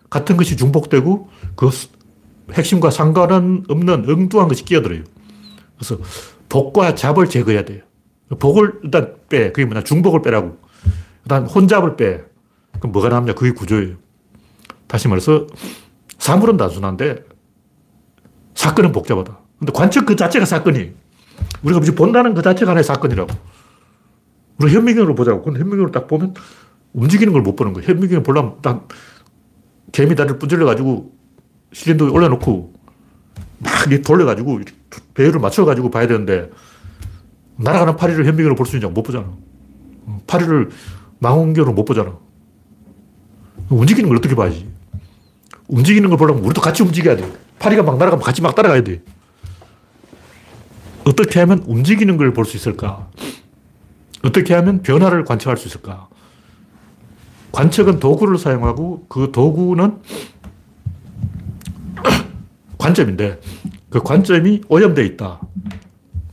같은 0.09 0.37
것이 0.37 0.57
중복되고 0.57 1.29
그 1.55 1.69
핵심과 2.53 2.91
상관은 2.91 3.63
없는 3.67 4.09
엉뚱한 4.09 4.47
것이 4.47 4.65
끼어들어요. 4.65 5.03
그래서 5.77 5.97
복과 6.49 6.95
잡을 6.95 7.27
제거해야 7.27 7.65
돼요. 7.65 7.81
복을 8.39 8.81
일단 8.83 9.15
빼. 9.29 9.51
그게 9.51 9.65
뭐냐? 9.65 9.83
중복을 9.83 10.21
빼라고. 10.21 10.57
일단 11.23 11.45
혼잡을 11.45 11.95
빼. 11.95 12.23
그럼 12.79 12.91
뭐가 12.91 13.09
남냐? 13.09 13.33
그게 13.33 13.51
구조예요. 13.51 13.95
다시 14.87 15.07
말해서 15.07 15.47
사물은 16.19 16.57
단순한데 16.57 17.23
사건은 18.53 18.91
복잡하다. 18.91 19.40
근데 19.61 19.73
관측 19.73 20.07
그 20.07 20.15
자체가 20.15 20.45
사건이 20.45 20.91
우리가 21.61 21.79
무슨 21.79 21.93
본다는 21.93 22.33
그 22.33 22.41
자체가 22.41 22.71
하나의 22.71 22.83
사건이라고. 22.83 23.31
우리 24.57 24.73
현미경으로 24.73 25.13
보자고. 25.13 25.43
근데 25.43 25.59
현미경으로 25.59 25.91
딱 25.91 26.07
보면 26.07 26.33
움직이는 26.93 27.31
걸 27.31 27.43
못 27.43 27.55
보는 27.55 27.73
거예요. 27.73 27.87
현미경을 27.87 28.23
보려면 28.23 28.55
딱 28.63 28.87
개미 29.91 30.15
다리를 30.15 30.39
분질러가지고 30.39 31.13
실린도에 31.73 32.09
올려놓고 32.09 32.73
막 33.59 33.71
돌려가지고 34.03 34.61
배율을 35.13 35.39
맞춰가지고 35.39 35.91
봐야 35.91 36.07
되는데 36.07 36.49
날아가는 37.57 37.95
파리를 37.97 38.25
현미경으로 38.25 38.55
볼 38.55 38.65
수 38.65 38.77
있냐? 38.77 38.87
못 38.89 39.03
보잖아. 39.03 39.31
파리를 40.25 40.71
망원경으로 41.19 41.73
못 41.73 41.85
보잖아. 41.85 42.17
움직이는 43.69 44.09
걸 44.09 44.17
어떻게 44.17 44.33
봐야지? 44.33 44.67
움직이는 45.67 46.09
걸 46.09 46.17
보려면 46.17 46.43
우리도 46.45 46.61
같이 46.61 46.81
움직여야 46.81 47.15
돼. 47.15 47.31
파리가 47.59 47.83
막 47.83 47.99
날아가면 47.99 48.23
같이 48.25 48.41
막 48.41 48.55
따라가야 48.55 48.81
돼. 48.83 49.03
어떻게 51.05 51.39
하면 51.39 51.63
움직이는 51.67 52.17
걸 52.17 52.31
볼 52.33 52.45
수 52.45 52.57
있을까? 52.57 53.07
어떻게 54.23 54.53
하면 54.53 54.81
변화를 54.81 55.23
관측할 55.25 55.57
수 55.57 55.67
있을까? 55.67 56.07
관측은 57.51 57.99
도구를 57.99 58.37
사용하고 58.37 59.05
그 59.09 59.31
도구는 59.31 59.97
관점인데 62.77 63.39
그 63.89 64.01
관점이 64.01 64.61
오염되어 64.69 65.03
있다. 65.05 65.41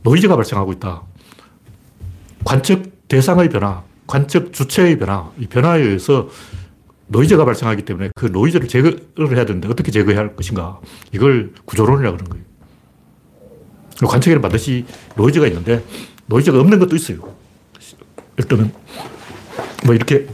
노이즈가 0.03 0.35
발생하고 0.35 0.71
있다. 0.73 1.01
관측 2.45 3.07
대상의 3.07 3.49
변화, 3.49 3.83
관측 4.07 4.53
주체의 4.53 4.97
변화, 4.97 5.29
이 5.39 5.47
변화에 5.47 5.81
의해서 5.81 6.29
노이즈가 7.07 7.43
발생하기 7.43 7.83
때문에 7.85 8.11
그 8.15 8.27
노이즈를 8.27 8.67
제거를 8.67 9.35
해야 9.35 9.45
되는데 9.45 9.67
어떻게 9.67 9.91
제거해야 9.91 10.19
할 10.19 10.35
것인가. 10.35 10.79
이걸 11.11 11.53
구조론이라고 11.65 12.17
그러는 12.17 12.29
거예요. 12.31 12.45
관측에는 14.07 14.41
반드시 14.41 14.85
노이즈가 15.15 15.47
있는데 15.47 15.83
노이즈가 16.27 16.59
없는 16.59 16.79
것도 16.79 16.95
있어요. 16.95 17.17
예를 18.39 18.69
뭐 19.85 19.93
이렇게 19.95 20.27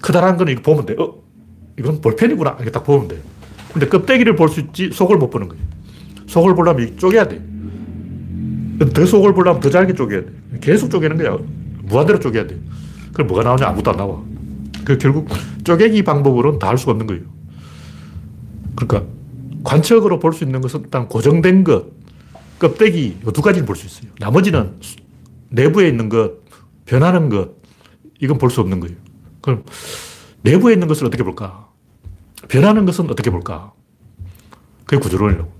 크다란 0.00 0.36
거는 0.36 0.52
이거 0.52 0.62
보면 0.62 0.86
돼. 0.86 0.94
어? 0.98 1.14
이건 1.78 2.00
볼펜이구나. 2.00 2.56
이렇게 2.58 2.70
딱 2.70 2.84
보면 2.84 3.08
돼. 3.08 3.20
근데 3.72 3.88
껍데기를 3.88 4.36
볼 4.36 4.48
수 4.48 4.60
있지 4.60 4.90
속을 4.92 5.16
못 5.18 5.30
보는 5.30 5.48
거예요. 5.48 5.62
속을 6.26 6.54
보려면 6.54 6.96
쪼개야 6.96 7.28
돼. 7.28 7.42
더 8.94 9.06
속을 9.06 9.34
보려면 9.34 9.60
더 9.60 9.70
잘게 9.70 9.94
쪼개야 9.94 10.20
돼. 10.22 10.26
계속 10.60 10.90
쪼개는 10.90 11.16
거야. 11.18 11.38
무한대로 11.82 12.18
쪼개야 12.18 12.46
돼. 12.46 12.58
그럼 13.12 13.28
뭐가 13.28 13.42
나오냐? 13.44 13.66
아무것도 13.68 13.90
안 13.90 13.96
나와. 13.96 14.22
그 14.84 14.98
결국 14.98 15.28
쪼개기 15.64 16.02
방법으로는 16.02 16.58
다 16.58 16.68
할 16.68 16.78
수가 16.78 16.92
없는 16.92 17.06
거예요. 17.06 17.22
그러니까 18.76 19.08
관측으로 19.64 20.18
볼 20.18 20.32
수 20.32 20.44
있는 20.44 20.60
것은 20.60 20.80
일단 20.84 21.08
고정된 21.08 21.64
것, 21.64 21.86
껍데기 22.58 23.18
두 23.34 23.42
가지를 23.42 23.66
볼 23.66 23.76
수 23.76 23.86
있어요. 23.86 24.10
나머지는 24.18 24.80
내부에 25.50 25.88
있는 25.88 26.08
것, 26.08 26.32
변하는 26.84 27.28
것, 27.28 27.50
이건 28.20 28.38
볼 28.38 28.50
수 28.50 28.60
없는 28.60 28.80
거예요. 28.80 28.96
그럼 29.42 29.64
내부에 30.42 30.72
있는 30.72 30.88
것을 30.88 31.06
어떻게 31.06 31.22
볼까? 31.22 31.68
변하는 32.48 32.86
것은 32.86 33.10
어떻게 33.10 33.30
볼까? 33.30 33.72
그게 34.84 34.98
구조론이라고. 35.00 35.52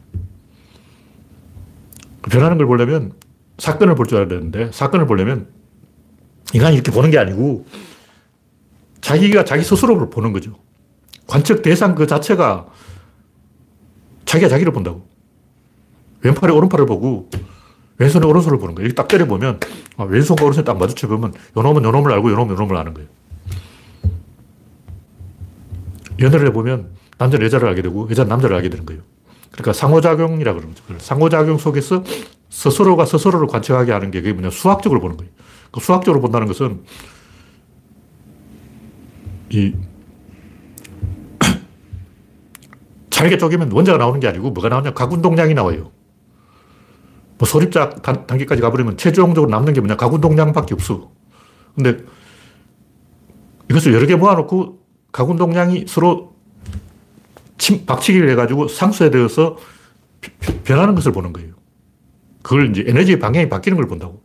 변하는 2.30 2.59
걸 2.59 2.66
보려면 2.66 3.12
사건을 3.59 3.94
볼 3.94 4.07
줄 4.07 4.18
알아야 4.18 4.28
되는데 4.28 4.70
사건을 4.72 5.07
보려면 5.07 5.49
인간이 6.55 6.74
이렇게 6.74 6.90
보는 6.92 7.11
게 7.11 7.18
아니고 7.18 7.66
자기가 9.01 9.44
자기 9.44 9.62
스스로를 9.62 10.11
보는 10.11 10.32
거죠. 10.32 10.59
관측 11.26 11.62
대상 11.62 11.94
그 11.94 12.07
자체가 12.07 12.66
자기가 14.24 14.49
자기를 14.49 14.72
본다고. 14.72 15.07
왼팔에 16.26 16.50
오른팔을 16.52 16.86
보고 16.86 17.28
왼손에 17.98 18.26
오른손을 18.26 18.58
보는 18.58 18.74
거예요. 18.74 18.92
딱 18.92 19.08
때려보면 19.08 19.60
아, 19.96 20.04
왼손과 20.04 20.44
오른손이 20.44 20.64
딱 20.64 20.76
마주쳐보면 20.78 21.32
요놈은 21.56 21.84
요놈을 21.84 22.12
알고 22.12 22.30
요놈은 22.30 22.54
요놈을 22.54 22.76
아는 22.76 22.94
거예요. 22.94 23.08
연애를 26.18 26.48
해보면 26.48 26.90
남자는 27.18 27.46
여자를 27.46 27.68
알게 27.68 27.82
되고 27.82 28.08
여자는 28.10 28.28
남자를 28.28 28.56
알게 28.56 28.68
되는 28.68 28.84
거예요. 28.84 29.02
그러니까 29.52 29.72
상호작용이라 29.72 30.52
그러는 30.52 30.74
거죠. 30.74 30.98
상호작용 30.98 31.58
속에서 31.58 32.02
스스로가 32.50 33.06
스스로를 33.06 33.46
관측하게 33.46 33.92
하는 33.92 34.10
게 34.10 34.20
그게 34.20 34.32
뭐냐 34.32 34.50
수학적으로 34.50 35.00
보는 35.00 35.16
거예요. 35.16 35.32
그 35.70 35.80
수학적으로 35.80 36.20
본다는 36.20 36.46
것은 36.48 36.82
이 39.50 39.74
잘게 43.10 43.38
쪼개면 43.38 43.70
원자가 43.72 43.96
나오는 43.98 44.18
게 44.20 44.28
아니고 44.28 44.50
뭐가 44.50 44.68
나오냐? 44.68 44.92
가군동량이 44.92 45.54
나와요. 45.54 45.95
뭐 47.39 47.47
소립자 47.47 47.91
단계까지 47.91 48.62
가버리면 48.62 48.97
최종적으로 48.97 49.51
남는 49.51 49.72
게 49.72 49.80
뭐냐? 49.80 49.97
가군동량밖에 49.97 50.74
없어. 50.74 51.11
근데 51.74 51.99
이것을 53.70 53.93
여러 53.93 54.07
개 54.07 54.16
모아놓고 54.16 54.78
가군동량이 55.12 55.84
서로 55.89 56.34
침, 57.59 57.84
박치기를 57.84 58.30
해가지고 58.30 58.68
상쇄되어서 58.68 59.57
변하는 60.64 60.95
것을 60.95 61.12
보는 61.12 61.32
거예요. 61.32 61.55
그걸 62.43 62.70
이제 62.70 62.84
에너지의 62.87 63.18
방향이 63.18 63.49
바뀌는 63.49 63.76
걸 63.76 63.87
본다고. 63.89 64.22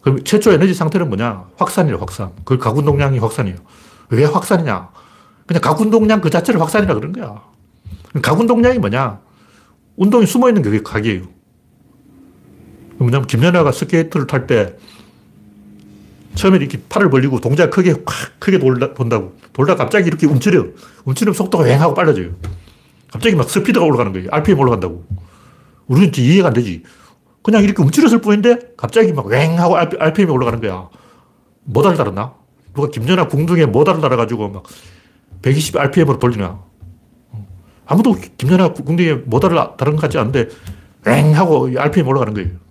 그럼 0.00 0.22
최초 0.24 0.52
에너지 0.52 0.74
상태는 0.74 1.08
뭐냐? 1.08 1.46
확산이에요, 1.56 1.96
확산. 1.96 2.32
그 2.44 2.58
가군동량이 2.58 3.18
확산이에요. 3.18 3.56
왜 4.10 4.24
확산이냐? 4.24 4.90
그냥 5.46 5.60
가군동량 5.60 6.20
그 6.20 6.28
자체를 6.28 6.60
확산이라 6.60 6.94
그런 6.94 7.12
거야. 7.12 7.42
가군동량이 8.20 8.78
뭐냐? 8.78 9.20
운동이 9.96 10.26
숨어 10.26 10.48
있는 10.48 10.62
게 10.62 10.82
각이에요. 10.82 11.22
뭐냐면 13.04 13.26
김연아가 13.26 13.72
스케이트를 13.72 14.26
탈 14.26 14.46
때 14.46 14.76
처음에 16.34 16.56
이렇게 16.56 16.80
팔을 16.88 17.10
벌리고 17.10 17.40
동작 17.40 17.70
크게 17.70 17.90
확 18.04 18.40
크게 18.40 18.58
돌다, 18.58 18.92
본다고. 18.94 19.36
돌다 19.52 19.76
갑자기 19.76 20.08
이렇게 20.08 20.26
움츠려. 20.26 20.66
움츠리면 21.04 21.32
속도가 21.34 21.64
왱 21.64 21.78
하고 21.78 21.94
빨라져요. 21.94 22.30
갑자기 23.12 23.36
막 23.36 23.48
스피드가 23.48 23.84
올라가는 23.84 24.12
거예요. 24.12 24.28
RPM 24.32 24.58
올라간다고. 24.58 25.04
우리는 25.86 26.10
이해가 26.16 26.48
안 26.48 26.54
되지. 26.54 26.82
그냥 27.42 27.62
이렇게 27.62 27.82
움츠렸을 27.82 28.20
뿐인데 28.20 28.58
갑자기 28.76 29.12
막왱 29.12 29.58
하고 29.58 29.76
RPM이 29.76 30.32
올라가는 30.32 30.60
거야. 30.60 30.88
뭐 31.62 31.82
달달았나? 31.84 32.34
누가 32.74 32.88
김연아 32.88 33.28
궁둥이에 33.28 33.66
모다를 33.66 34.00
달아가지고 34.00 34.48
막 34.48 34.64
120 35.42 35.76
RPM으로 35.76 36.18
돌리나. 36.18 36.60
아무도 37.86 38.16
김연아 38.38 38.72
궁뎅이에 38.72 39.14
모달을 39.26 39.56
다른 39.76 39.94
것 39.94 40.02
같지 40.02 40.18
않은데 40.18 40.48
엥 41.06 41.36
하고 41.36 41.70
RPM 41.76 42.08
올라가는 42.08 42.34
거예요. 42.34 42.63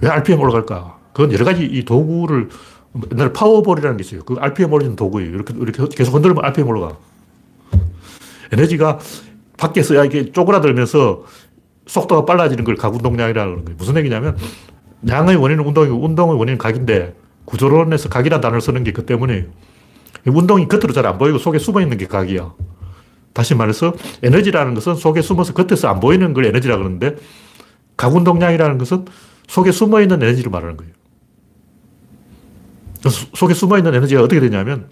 왜 0.00 0.08
RPM 0.08 0.40
올라갈까? 0.40 0.98
그건 1.12 1.32
여러 1.32 1.44
가지 1.44 1.64
이 1.64 1.84
도구를 1.84 2.48
옛날에 3.12 3.32
파워볼이라는 3.32 3.96
게 3.96 4.02
있어요. 4.04 4.22
그 4.24 4.36
RPM 4.38 4.72
올리는 4.72 4.96
도구예요. 4.96 5.30
이렇게, 5.30 5.54
이렇게 5.58 5.84
계속 5.96 6.14
흔들면 6.14 6.44
RPM 6.44 6.68
올라가. 6.68 6.96
에너지가 8.52 8.98
밖에서 9.58 10.04
이게 10.04 10.30
쪼그라들면서 10.32 11.24
속도가 11.86 12.24
빨라지는 12.24 12.64
걸 12.64 12.76
각운동량이라는 12.76 13.64
거예요. 13.64 13.76
무슨 13.78 13.96
얘기냐면 13.96 14.36
양의 15.08 15.36
원인은 15.36 15.64
운동이고 15.64 16.04
운동의 16.04 16.38
원인은 16.38 16.58
각인데 16.58 17.14
구조론에서 17.44 18.08
각이라는 18.08 18.40
단어를 18.40 18.60
쓰는 18.60 18.82
게 18.84 18.92
그 18.92 19.04
때문이에요. 19.06 19.44
운동이 20.26 20.66
겉으로 20.66 20.92
잘 20.92 21.06
안 21.06 21.18
보이고 21.18 21.38
속에 21.38 21.58
숨어 21.58 21.80
있는 21.80 21.96
게 21.96 22.06
각이야. 22.06 22.52
다시 23.32 23.54
말해서 23.54 23.94
에너지라는 24.22 24.74
것은 24.74 24.94
속에 24.96 25.22
숨어서 25.22 25.52
겉에서 25.52 25.88
안 25.88 26.00
보이는 26.00 26.32
걸 26.34 26.46
에너지라 26.46 26.76
그러는데 26.78 27.16
각운동량이라는 27.96 28.78
것은 28.78 29.04
속에 29.48 29.72
숨어 29.72 30.00
있는 30.00 30.22
에너지를 30.22 30.50
말하는 30.50 30.76
거예요. 30.76 30.92
속에 33.34 33.54
숨어 33.54 33.78
있는 33.78 33.94
에너지가 33.94 34.22
어떻게 34.22 34.40
되냐면 34.40 34.88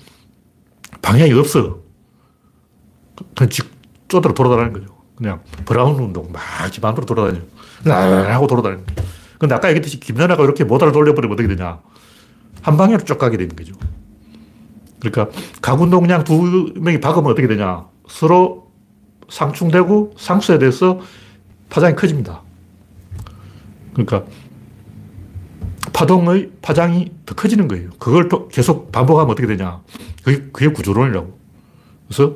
방향이 1.02 1.32
없어. 1.32 1.80
그냥 3.34 3.50
쪼들어 4.09 4.34
돌아다니는 4.34 4.72
거죠. 4.72 4.94
그냥 5.16 5.42
브라운 5.64 5.96
운동 5.96 6.30
막 6.32 6.42
집안으로 6.70 7.05
돌아다녀. 7.05 7.40
하고 7.84 8.46
돌아다니는 8.46 8.84
근데 9.38 9.55
아까 9.55 9.68
얘기했듯이 9.68 10.00
김연아가 10.00 10.42
이렇게 10.44 10.64
모달을 10.64 10.92
돌려버리면 10.92 11.34
어떻게 11.34 11.48
되냐. 11.48 11.80
한 12.62 12.76
방향으로 12.76 13.05
쭉 13.05 13.18
가게 13.18 13.36
되는 13.36 13.55
거죠. 13.55 13.74
그러니까 15.00 15.36
각운동량 15.61 16.24
두 16.24 16.72
명이 16.76 17.00
박으면 17.00 17.30
어떻게 17.30 17.46
되냐. 17.46 17.86
서로 18.09 18.72
상충되고 19.28 20.14
상수에 20.16 20.59
대해서 20.59 21.00
파장이 21.68 21.94
커집니다. 21.96 22.42
그러니까 23.92 24.24
파동의 25.95 26.51
파장이 26.61 27.12
더 27.24 27.34
커지는 27.34 27.68
거예요. 27.68 27.88
그걸 27.99 28.28
또 28.28 28.49
계속 28.49 28.92
반복하면 28.92 29.30
어떻게 29.30 29.47
되냐. 29.47 29.80
그게, 30.22 30.45
그게 30.53 30.68
구조론이라고. 30.68 31.38
그래서 32.09 32.34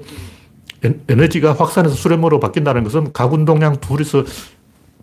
에너지가 1.09 1.55
확산해서 1.55 1.95
수렴으로 1.95 2.39
바뀐다는 2.41 2.85
것은 2.85 3.13
각운동량 3.13 3.81
둘이서 3.81 4.25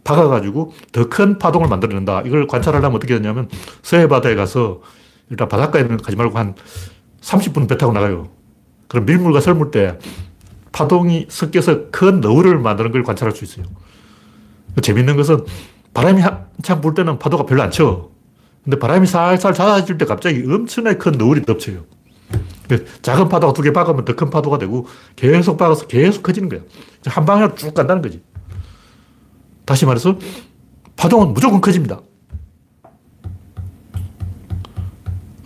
박아가지고 0.06 0.74
더 0.94 1.10
큰 1.10 1.38
파동을 1.38 1.68
만들어낸다. 1.68 2.22
이걸 2.22 2.48
관찰하려면 2.48 2.96
어떻게 2.96 3.16
되냐면 3.16 3.50
서해 3.84 4.08
바다에 4.08 4.36
가서 4.36 4.82
일단 5.30 5.50
바닷가에는 5.50 5.98
가지 5.98 6.16
말고 6.16 6.38
한 6.38 6.56
30분 7.22 7.68
배 7.68 7.78
타고 7.78 7.92
나가요. 7.92 8.30
그럼 8.88 9.06
밀물과 9.06 9.42
설물 9.42 9.70
때 9.72 9.98
파동이 10.72 11.26
섞여서 11.28 11.90
큰 11.92 12.22
너울을 12.22 12.60
만드는 12.60 12.92
걸 12.92 13.04
관찰할 13.04 13.36
수 13.36 13.44
있어요. 13.44 13.66
재밌는 14.82 15.18
것은 15.18 15.44
바람이 15.94 16.22
한참 16.22 16.80
불 16.80 16.94
때는 16.94 17.20
파도가 17.20 17.46
별로 17.46 17.64
안 17.64 17.72
쳐. 17.72 18.15
근데 18.66 18.78
바람이 18.80 19.06
살살 19.08 19.54
잦아질 19.54 19.98
때 19.98 20.06
갑자기 20.06 20.44
엄청나게 20.46 20.98
큰 20.98 21.12
너울이 21.14 21.44
덮쳐요. 21.44 21.86
작은 23.04 23.30
파도가 23.30 23.54
두 23.54 23.62
개 23.62 23.72
박으면 23.72 24.06
더 24.06 24.16
큰 24.16 24.30
파도가 24.32 24.58
되고 24.58 24.88
계속 25.16 25.56
박아서 25.58 25.86
계속 25.88 26.24
커지는 26.24 26.50
거야. 26.50 26.62
한 27.06 27.26
방향으로 27.26 27.56
쭉 27.56 27.74
간다는 27.74 28.02
거지. 28.02 28.22
다시 29.66 29.86
말해서 29.86 30.18
파동은 30.96 31.34
무조건 31.34 31.62
커집니다. 31.62 32.02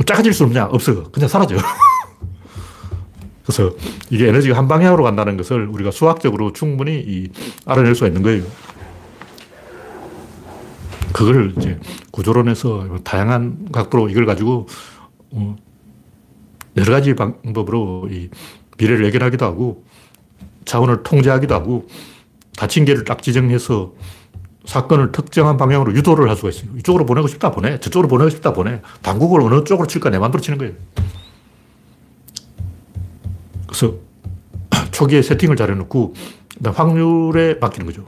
작아질 0.05 0.33
수 0.33 0.43
없냐? 0.45 0.65
없어. 0.65 1.03
그냥 1.11 1.29
사라져. 1.29 1.57
그래서 3.45 3.75
이게 4.09 4.27
에너지가 4.29 4.57
한 4.57 4.67
방향으로 4.67 5.03
간다는 5.03 5.37
것을 5.37 5.67
우리가 5.67 5.91
수학적으로 5.91 6.51
충분히 6.53 7.29
알아낼 7.65 7.93
수가 7.93 8.07
있는 8.07 8.23
거예요. 8.23 8.43
그걸 11.13 11.53
이제 11.57 11.79
구조론에서 12.11 12.99
다양한 13.03 13.69
각도로 13.71 14.09
이걸 14.09 14.25
가지고 14.25 14.67
어, 15.31 15.55
여러 16.77 16.93
가지 16.93 17.15
방법으로 17.15 18.07
이 18.11 18.29
미래를 18.77 19.05
예견하기도 19.05 19.45
하고 19.45 19.83
자원을 20.65 21.03
통제하기도 21.03 21.53
하고 21.53 21.87
다친 22.55 22.85
개를 22.85 23.03
딱 23.03 23.21
지정해서 23.21 23.93
사건을 24.65 25.11
특정한 25.11 25.57
방향으로 25.57 25.93
유도를 25.95 26.29
할 26.29 26.35
수가 26.35 26.49
있어요. 26.49 26.69
이쪽으로 26.77 27.05
보내고 27.05 27.27
싶다 27.27 27.51
보내. 27.51 27.79
저쪽으로 27.79 28.07
보내고 28.07 28.29
싶다 28.29 28.53
보내. 28.53 28.81
당국을 29.01 29.41
어느 29.41 29.63
쪽으로 29.63 29.87
칠까 29.87 30.09
내 30.09 30.19
마음대로 30.19 30.41
치는 30.41 30.59
거예요. 30.59 30.73
그래서 33.65 33.95
초기에 34.91 35.21
세팅을 35.21 35.55
잘 35.55 35.71
해놓고 35.71 36.13
확률에 36.65 37.55
맡기는 37.55 37.85
거죠. 37.87 38.05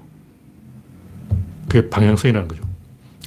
그게 1.68 1.89
방향성이라는 1.89 2.47
거죠. 2.47 2.70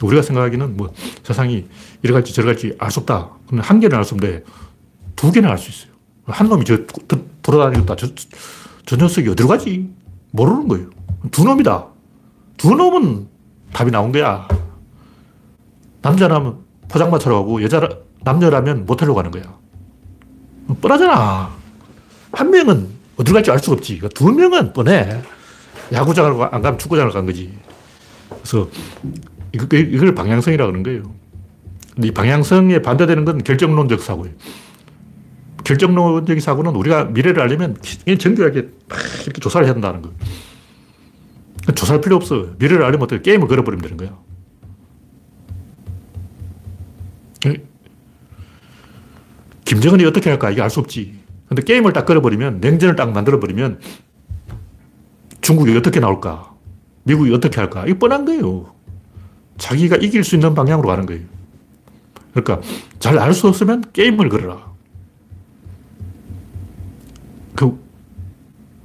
우리가 0.02 0.22
생각하기는 0.22 0.76
뭐 0.76 0.92
세상이 1.22 1.66
이래 2.02 2.12
갈지 2.12 2.32
저래 2.34 2.46
갈지 2.46 2.74
알 2.78 2.90
수 2.90 3.00
없다. 3.00 3.30
한 3.58 3.80
개는 3.80 3.96
알 3.96 4.04
수 4.04 4.14
없는데 4.14 4.44
두 5.16 5.30
개는 5.30 5.48
알 5.48 5.58
수 5.58 5.70
있어요. 5.70 5.94
한 6.26 6.48
놈이 6.48 6.64
저 6.64 6.78
돌아다니겠다. 7.42 7.96
저, 7.96 8.08
저 8.86 8.96
녀석이 8.96 9.28
어디로 9.30 9.48
가지? 9.48 9.90
모르는 10.30 10.68
거예요. 10.68 10.90
두 11.30 11.44
놈이다. 11.44 11.86
두 12.56 12.74
놈은 12.74 13.28
답이 13.72 13.90
나온 13.90 14.10
거야. 14.12 14.48
남자라면 16.02 16.58
포장마차로 16.88 17.36
가고 17.36 17.62
여자 17.62 17.88
남녀라면 18.24 18.86
모텔로 18.86 19.14
가는 19.14 19.30
거야. 19.30 19.42
뻔하잖아. 20.80 21.50
한 22.32 22.50
명은 22.50 22.88
어디로 23.16 23.34
갈지 23.34 23.50
알 23.50 23.58
수가 23.58 23.74
없지. 23.76 23.98
그러니까 23.98 24.18
두 24.18 24.30
명은 24.32 24.72
뻔해. 24.72 25.22
야구장을 25.92 26.42
안 26.42 26.62
가면 26.62 26.78
축구장을 26.78 27.12
간 27.12 27.26
거지. 27.26 27.52
그래서 28.28 28.68
이걸 29.54 30.14
방향성이라고 30.14 30.72
그러는 30.72 30.82
거예요. 30.82 31.14
이 32.02 32.10
방향성에 32.10 32.82
반대되는 32.82 33.24
건 33.24 33.42
결정론적 33.44 34.02
사고예요. 34.02 34.34
결정론적인 35.62 36.40
사고는 36.40 36.74
우리가 36.74 37.04
미래를 37.04 37.40
알려면 37.40 37.76
정교하게 38.18 38.68
이렇게 39.22 39.40
조사를 39.40 39.64
해야 39.66 39.74
한다는 39.74 40.02
거예요. 40.02 40.16
조사할 41.74 42.00
필요 42.00 42.16
없어. 42.16 42.48
미래를 42.58 42.82
알려면 42.82 43.04
어떻게 43.04 43.22
게임을 43.22 43.48
걸어버리면 43.48 43.82
되는 43.82 43.96
거야. 43.96 44.18
김정은이 49.64 50.04
어떻게 50.04 50.28
할까? 50.30 50.50
이게 50.50 50.60
알 50.60 50.68
수 50.68 50.80
없지. 50.80 51.18
근데 51.48 51.62
게임을 51.62 51.92
딱 51.92 52.04
걸어버리면, 52.04 52.60
냉전을 52.60 52.96
딱 52.96 53.12
만들어버리면 53.12 53.80
중국이 55.40 55.76
어떻게 55.76 56.00
나올까? 56.00 56.54
미국이 57.04 57.32
어떻게 57.32 57.60
할까? 57.60 57.84
이거 57.86 57.98
뻔한 57.98 58.24
거예요. 58.24 58.73
자기가 59.58 59.96
이길 59.96 60.24
수 60.24 60.34
있는 60.36 60.54
방향으로 60.54 60.88
가는 60.88 61.06
거예요. 61.06 61.22
그러니까 62.34 62.60
잘 62.98 63.18
알 63.18 63.32
수 63.32 63.46
없으면 63.48 63.84
게임을 63.92 64.28
걸어라. 64.28 64.72
그, 67.54 67.78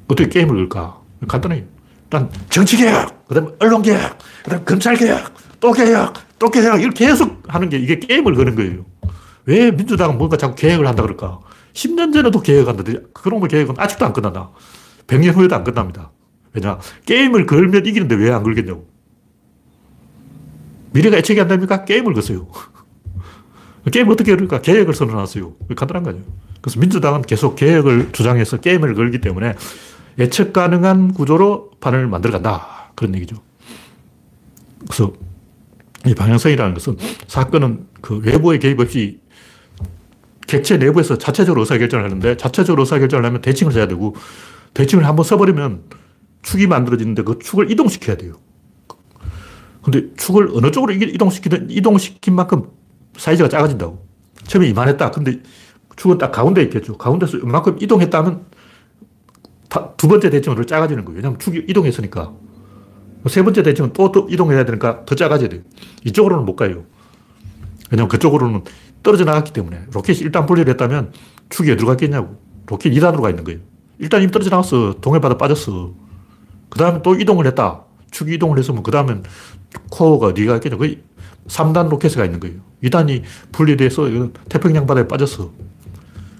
어떻게 0.08 0.30
게임을 0.30 0.56
걸까? 0.56 1.00
간단해요. 1.28 1.64
일단 2.04 2.30
정치개혁, 2.50 3.28
그 3.28 3.36
다음에 3.36 3.50
언론개혁, 3.60 4.18
그 4.44 4.50
다음에 4.50 4.64
검찰개혁, 4.64 5.34
또 5.60 5.72
개혁, 5.72 6.14
또 6.38 6.50
개혁, 6.50 6.80
이걸 6.80 6.92
계속 6.92 7.44
하는 7.48 7.70
게 7.70 7.78
이게 7.78 8.00
게임을 8.00 8.36
거는 8.36 8.56
거예요. 8.56 8.86
왜 9.46 9.72
민주당은 9.72 10.18
뭔가 10.18 10.38
자꾸 10.38 10.56
개혁을 10.56 10.88
한다 10.88 11.02
그럴까? 11.02 11.40
10년 11.74 12.14
전에도 12.14 12.40
개혁한다는데 12.42 13.08
그런 13.14 13.40
거 13.40 13.48
개혁은 13.48 13.76
아직도 13.78 14.06
안 14.06 14.14
끝난다. 14.14 14.50
100년 15.08 15.34
후에도 15.36 15.56
안 15.56 15.64
끝납니다. 15.64 16.12
왜냐? 16.54 16.80
게임을 17.06 17.46
걸면 17.46 17.86
이기는데 17.86 18.16
왜 18.16 18.32
안 18.32 18.44
걸겠냐고. 18.44 18.88
미래가 20.92 21.18
예측이 21.18 21.40
안 21.40 21.48
됩니까? 21.48 21.86
게임을 21.86 22.14
거세요. 22.14 22.48
게임을 23.92 24.14
어떻게 24.14 24.36
걸까? 24.36 24.62
개혁을 24.62 24.94
선언하세요. 24.94 25.54
간단한 25.76 26.04
거죠. 26.04 26.20
그래서 26.62 26.80
민주당은 26.80 27.22
계속 27.24 27.56
개혁을 27.56 28.12
주장해서 28.12 28.58
게임을 28.58 28.96
걸기 28.96 29.20
때문에 29.22 29.56
예측 30.18 30.52
가능한 30.54 31.14
구조로 31.14 31.72
판을 31.80 32.08
만들어 32.08 32.34
간다. 32.34 32.92
그런 32.96 33.16
얘기죠. 33.16 33.38
그래서 34.82 35.14
이 36.06 36.14
방향성이라는 36.14 36.74
것은 36.74 36.98
사건은 37.28 37.88
그 38.02 38.20
외부의 38.20 38.60
개입 38.60 38.80
없이 38.80 39.20
객체 40.48 40.78
내부에서 40.78 41.18
자체적으로 41.18 41.62
의사결정을 41.62 42.06
하는데 42.06 42.38
자체적으로 42.38 42.84
의사결정을 42.84 43.26
하면 43.26 43.42
대칭을 43.42 43.74
해야 43.76 43.88
되고 43.88 44.16
대칭을 44.74 45.06
한번 45.06 45.24
써버리면 45.24 45.84
축이 46.42 46.68
만들어지는데 46.68 47.24
그 47.24 47.38
축을 47.40 47.72
이동시켜야 47.72 48.18
돼요. 48.18 48.34
근데 49.90 50.14
축을 50.16 50.52
어느 50.54 50.72
쪽으로 50.72 50.94
이동시키든 50.94 51.72
이동시킨 51.72 52.36
만큼 52.36 52.70
사이즈가 53.18 53.50
작아진다고. 53.50 54.08
처음에 54.44 54.68
이만했다. 54.68 55.12
근데 55.12 55.40
축은 55.96 56.18
딱 56.20 56.32
가운데 56.32 56.62
있겠죠. 56.64 56.98
가운데서 56.98 57.38
이만큼 57.38 57.78
이동했다면 57.82 58.46
두 59.98 60.08
번째 60.08 60.30
대칭으로 60.30 60.66
작아지는 60.66 61.06
거예요. 61.06 61.18
왜냐하면 61.18 61.40
축이 61.40 61.66
이동했으니까. 61.68 62.34
세 63.28 63.44
번째 63.44 63.64
대칭은 63.64 63.94
또, 63.94 64.12
또 64.12 64.28
이동해야 64.30 64.64
되니까 64.64 65.04
더 65.06 65.16
작아져야 65.16 65.50
돼요. 65.50 65.62
이쪽으로는 66.06 66.46
못 66.46 66.56
가요. 66.56 66.86
왜냐하면 67.92 68.08
그쪽으로는 68.10 68.64
떨어져 69.04 69.26
나갔기 69.26 69.52
때문에. 69.52 69.86
로켓이 69.92 70.20
일단 70.20 70.46
분리를 70.46 70.72
했다면 70.72 71.14
축이 71.50 71.72
어디로 71.72 71.88
갔겠냐고. 71.88 72.40
로켓 72.68 72.92
2단으로 72.92 73.22
가 73.22 73.30
있는 73.30 73.44
거예요. 73.44 73.60
일단 73.98 74.22
이미 74.22 74.32
떨어져 74.32 74.52
나왔어. 74.52 74.96
동해바다 75.02 75.38
빠졌어. 75.38 75.94
그 76.70 76.80
다음에 76.80 77.02
또 77.02 77.16
이동을 77.16 77.48
했다. 77.48 77.84
축 78.12 78.32
이동을 78.32 78.58
했으면 78.58 78.84
그 78.84 78.92
다음엔 78.92 79.24
코어가 79.90 80.28
어디가 80.28 80.56
있겠냐. 80.56 80.78
거의 80.78 81.00
3단 81.48 81.90
로켓이 81.90 82.14
있는 82.26 82.40
거예요. 82.40 82.60
2단이 82.84 83.24
분리돼서 83.52 84.08
태평양 84.50 84.86
바다에 84.86 85.08
빠졌어. 85.08 85.52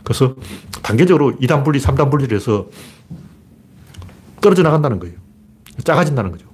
그래서 0.04 0.36
단계적으로 0.82 1.36
2단 1.38 1.64
분리, 1.64 1.80
3단 1.80 2.10
분리를 2.10 2.36
해서 2.36 2.68
떨어져 4.42 4.64
나간다는 4.64 5.00
거예요. 5.00 5.16
작아진다는 5.84 6.32
거죠. 6.32 6.48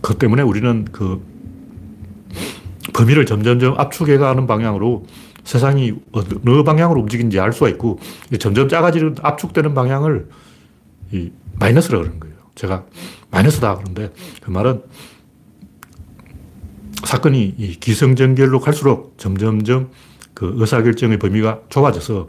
그 0.00 0.14
때문에 0.14 0.42
우리는 0.42 0.84
그 0.90 1.22
범위를 2.92 3.24
점점점 3.24 3.78
압축해가는 3.78 4.46
방향으로 4.46 5.06
세상이 5.44 5.94
어느 6.12 6.62
방향으로 6.64 7.00
움직이는지 7.00 7.38
알 7.40 7.52
수가 7.52 7.68
있고 7.70 7.98
점점 8.38 8.68
작아지는 8.68 9.16
압축되는 9.22 9.74
방향을 9.74 10.28
이 11.12 11.30
마이너스라 11.58 11.98
그러는 11.98 12.18
거예요. 12.18 12.36
제가 12.54 12.84
마이너스다 13.30 13.76
그런데 13.76 14.12
그 14.42 14.50
말은 14.50 14.82
사건이 17.04 17.54
이 17.58 17.80
기성전결로 17.80 18.60
갈수록 18.60 19.14
점점점 19.18 19.90
그 20.34 20.52
의사결정의 20.56 21.18
범위가 21.18 21.60
좁아져서 21.68 22.28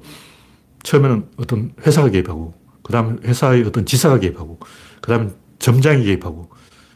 처음에는 0.84 1.30
어떤 1.38 1.74
회사가 1.86 2.10
개입하고 2.10 2.54
그 2.84 2.92
다음에 2.92 3.18
회사의 3.24 3.64
어떤 3.64 3.86
지사가 3.86 4.20
개입하고 4.20 4.60
그 5.02 5.10
다음에 5.10 5.30
점장이 5.60 6.04
개입하고 6.04 6.50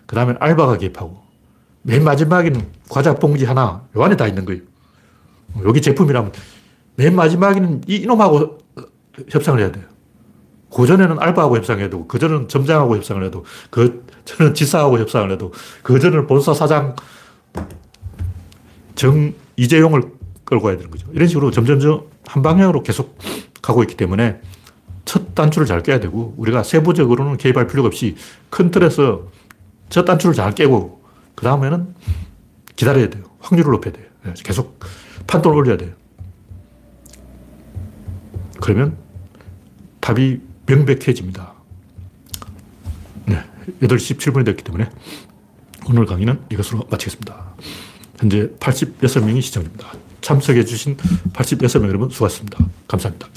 그 0.06 0.16
다음에 0.16 0.36
알바가 0.40 0.78
개입하고 0.78 1.22
맨 1.84 2.04
마지막에는 2.04 2.68
과자 2.90 3.16
봉지 3.16 3.46
하나 3.46 3.88
요 3.96 4.04
안에 4.04 4.18
다 4.18 4.28
있는 4.28 4.44
거예요. 4.44 4.62
여기 5.64 5.82
제품이라면 5.82 6.34
맨 6.96 7.16
마지막에는 7.16 7.84
이놈하고 7.88 8.58
협상을 9.30 9.60
해야 9.60 9.72
돼요. 9.72 9.86
그 10.78 10.86
전에는 10.86 11.18
알바하고 11.20 11.58
협상해야 11.58 11.90
되고, 11.90 12.06
그 12.06 12.20
전에는 12.20 12.50
점장하고 12.50 12.98
협상을 12.98 13.24
해도, 13.24 13.46
그 13.72 14.06
전에는 14.26 14.54
지사하고 14.54 15.00
협상을 15.00 15.32
해도, 15.32 15.52
그 15.82 16.00
전에는 16.00 16.28
본사 16.28 16.54
사장 16.54 16.96
정 18.94 19.34
이재용을 19.56 20.04
끌고 20.46 20.66
가야 20.66 20.78
되는 20.78 20.92
거죠. 20.92 21.08
이런 21.14 21.28
식으로 21.28 21.50
점점점 21.50 22.04
한 22.28 22.44
방향으로 22.44 22.84
계속 22.84 23.18
가고 23.64 23.82
있기 23.82 23.98
때문에 23.98 24.40
첫 25.04 25.34
단추를 25.34 25.66
잘 25.66 25.82
깨야 25.82 26.00
되고, 26.00 26.36
우리가 26.38 26.62
세부적으로는 26.62 27.38
개입할 27.38 27.66
필요가 27.66 27.88
없이 27.88 28.16
큰 28.52 28.70
틀에서 28.70 29.32
첫 29.90 30.06
단추를 30.06 30.36
잘 30.36 30.54
깨고, 30.54 31.02
그 31.34 31.44
다음에는 31.44 31.96
기다려야 32.76 33.10
돼요. 33.10 33.24
확률을 33.40 33.72
높여야 33.72 33.94
돼요. 33.94 34.06
예, 34.28 34.34
계속 34.44 34.80
판돈을 35.26 35.58
올려야 35.58 35.78
돼요. 35.78 35.94
그러면 38.62 38.96
답이 40.02 40.47
명백해집니다. 40.68 41.54
네, 43.26 43.44
8시 43.82 44.18
17분이 44.18 44.46
됐기 44.46 44.64
때문에 44.64 44.90
오늘 45.90 46.06
강의는 46.06 46.42
이것으로 46.52 46.86
마치겠습니다. 46.90 47.56
현재 48.20 48.50
86명이 48.60 49.42
시청 49.42 49.64
중입니다. 49.64 49.92
참석해주신 50.22 50.98
86명 51.34 51.88
여러분 51.88 52.10
수고하셨습니다. 52.10 52.60
감사합니다. 52.88 53.28